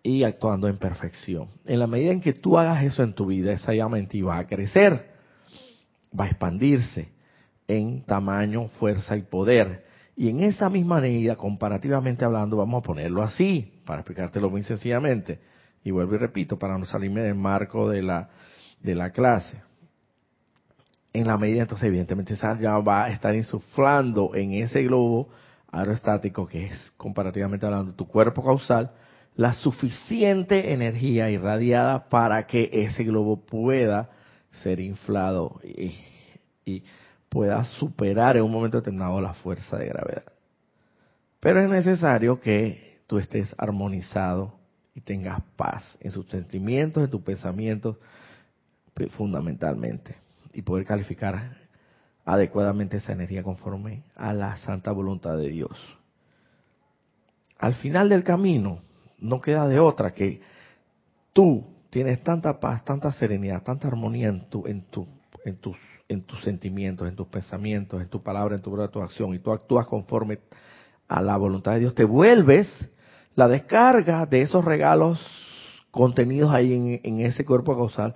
[0.02, 1.50] y actuando en perfección.
[1.66, 4.22] En la medida en que tú hagas eso en tu vida, esa llama en ti
[4.22, 5.12] va a crecer,
[6.18, 7.10] va a expandirse
[7.68, 9.83] en tamaño, fuerza y poder.
[10.16, 15.40] Y en esa misma medida, comparativamente hablando, vamos a ponerlo así, para explicártelo muy sencillamente.
[15.84, 18.30] Y vuelvo y repito, para no salirme del marco de la,
[18.82, 19.62] de la clase
[21.14, 25.30] en la medida, entonces evidentemente esa ya va a estar insuflando en ese globo
[25.72, 28.92] aerostático que es comparativamente hablando tu cuerpo causal
[29.36, 34.10] la suficiente energía irradiada para que ese globo pueda
[34.64, 35.96] ser inflado y,
[36.66, 36.84] y
[37.34, 40.24] pueda superar en un momento determinado la fuerza de gravedad.
[41.40, 44.54] Pero es necesario que tú estés armonizado
[44.94, 47.98] y tengas paz en sus sentimientos, en tus pensamientos,
[49.18, 50.16] fundamentalmente
[50.54, 51.58] y poder calificar
[52.24, 55.76] adecuadamente esa energía conforme a la santa voluntad de Dios.
[57.58, 58.78] Al final del camino
[59.18, 60.40] no queda de otra que
[61.34, 65.08] tú tienes tanta paz, tanta serenidad, tanta armonía en tu, en tu,
[65.44, 65.78] en tus,
[66.08, 69.40] en tus sentimientos, en tus pensamientos, en tu palabra, en tu, en tu acción, y
[69.40, 70.40] tú actúas conforme
[71.08, 72.90] a la voluntad de Dios, te vuelves
[73.36, 75.20] la descarga de esos regalos
[75.92, 78.16] contenidos ahí en, en ese cuerpo causal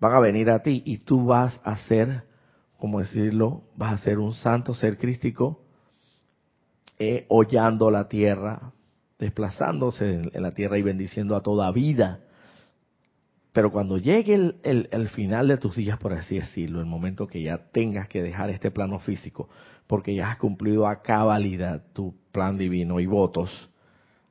[0.00, 2.24] van a venir a ti y tú vas a ser,
[2.78, 5.60] como decirlo, vas a ser un santo ser crístico,
[6.98, 8.72] eh, hollando la tierra,
[9.18, 12.20] desplazándose en, la tierra y bendiciendo a toda vida.
[13.58, 17.58] Pero cuando llegue el, final de tus días, por así decirlo, el momento que ya
[17.58, 19.48] tengas que dejar este plano físico,
[19.88, 23.50] porque ya has cumplido a cabalidad tu plan divino y votos,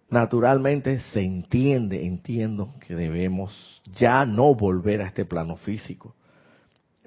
[0.10, 6.16] naturalmente se entiende, entiendo que debemos ya no volver a este plano físico,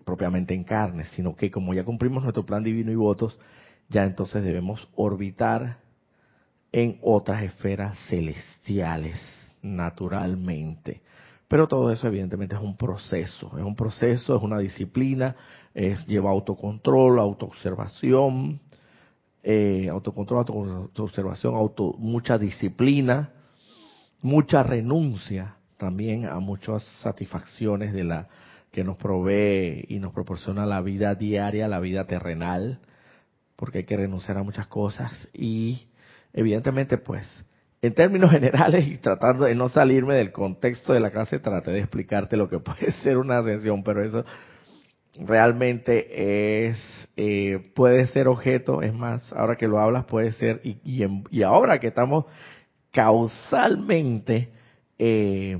[0.04, 3.38] propiamente en carne, sino que como ya cumplimos nuestro plan divino y votos,
[3.88, 5.78] ya entonces debemos orbitar
[6.70, 9.18] en otras esferas celestiales,
[9.62, 11.00] naturalmente.
[11.50, 15.34] Pero todo eso evidentemente es un proceso, es un proceso, es una disciplina,
[15.74, 18.60] es lleva autocontrol, autoobservación,
[19.42, 23.32] eh, autocontrol, autoobservación, auto, mucha disciplina,
[24.22, 28.28] mucha renuncia también a muchas satisfacciones de la
[28.70, 32.78] que nos provee y nos proporciona la vida diaria, la vida terrenal,
[33.56, 35.88] porque hay que renunciar a muchas cosas y
[36.32, 37.26] evidentemente pues
[37.82, 41.80] en términos generales y tratando de no salirme del contexto de la clase, traté de
[41.80, 44.24] explicarte lo que puede ser una ascensión, pero eso
[45.18, 50.78] realmente es eh, puede ser objeto, es más, ahora que lo hablas puede ser, y,
[50.84, 52.26] y, ahora que estamos
[52.92, 54.50] causalmente
[54.98, 55.58] eh,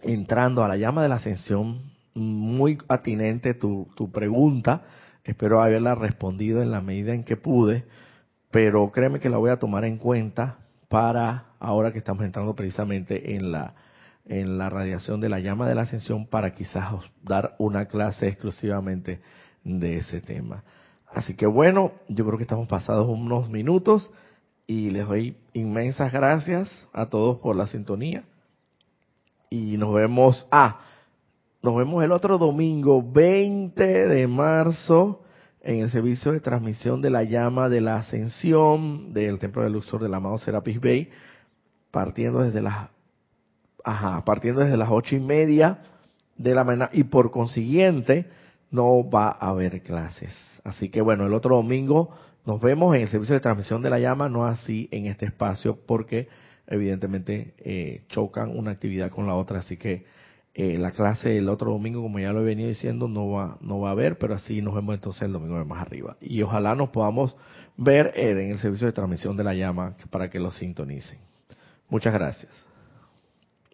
[0.00, 4.84] entrando a la llama de la ascensión, muy atinente tu pregunta,
[5.24, 7.84] espero haberla respondido en la medida en que pude,
[8.52, 10.63] pero créeme que la voy a tomar en cuenta
[10.94, 13.74] para ahora que estamos entrando precisamente en la
[14.26, 19.20] en la radiación de la llama de la ascensión para quizás dar una clase exclusivamente
[19.64, 20.62] de ese tema.
[21.12, 24.08] Así que bueno, yo creo que estamos pasados unos minutos
[24.68, 28.22] y les doy inmensas gracias a todos por la sintonía.
[29.50, 30.80] Y nos vemos, ah,
[31.60, 35.23] nos vemos el otro domingo 20 de marzo
[35.64, 40.02] en el servicio de transmisión de la llama de la ascensión del Templo de Luxor
[40.02, 41.10] del amado Serapis Bay,
[41.90, 42.88] partiendo desde las
[43.86, 45.80] Ajá, partiendo desde las ocho y media
[46.38, 48.26] de la mañana y por consiguiente
[48.70, 50.34] no va a haber clases.
[50.64, 52.08] Así que bueno, el otro domingo
[52.46, 55.78] nos vemos en el servicio de transmisión de la llama, no así en este espacio
[55.86, 56.28] porque
[56.66, 60.06] evidentemente eh, chocan una actividad con la otra, así que
[60.54, 63.80] eh, la clase el otro domingo, como ya lo he venido diciendo, no va, no
[63.80, 66.16] va a haber, pero así nos vemos entonces el domingo de más arriba.
[66.20, 67.34] Y ojalá nos podamos
[67.76, 71.18] ver en el servicio de transmisión de la llama para que lo sintonicen.
[71.88, 72.73] Muchas gracias.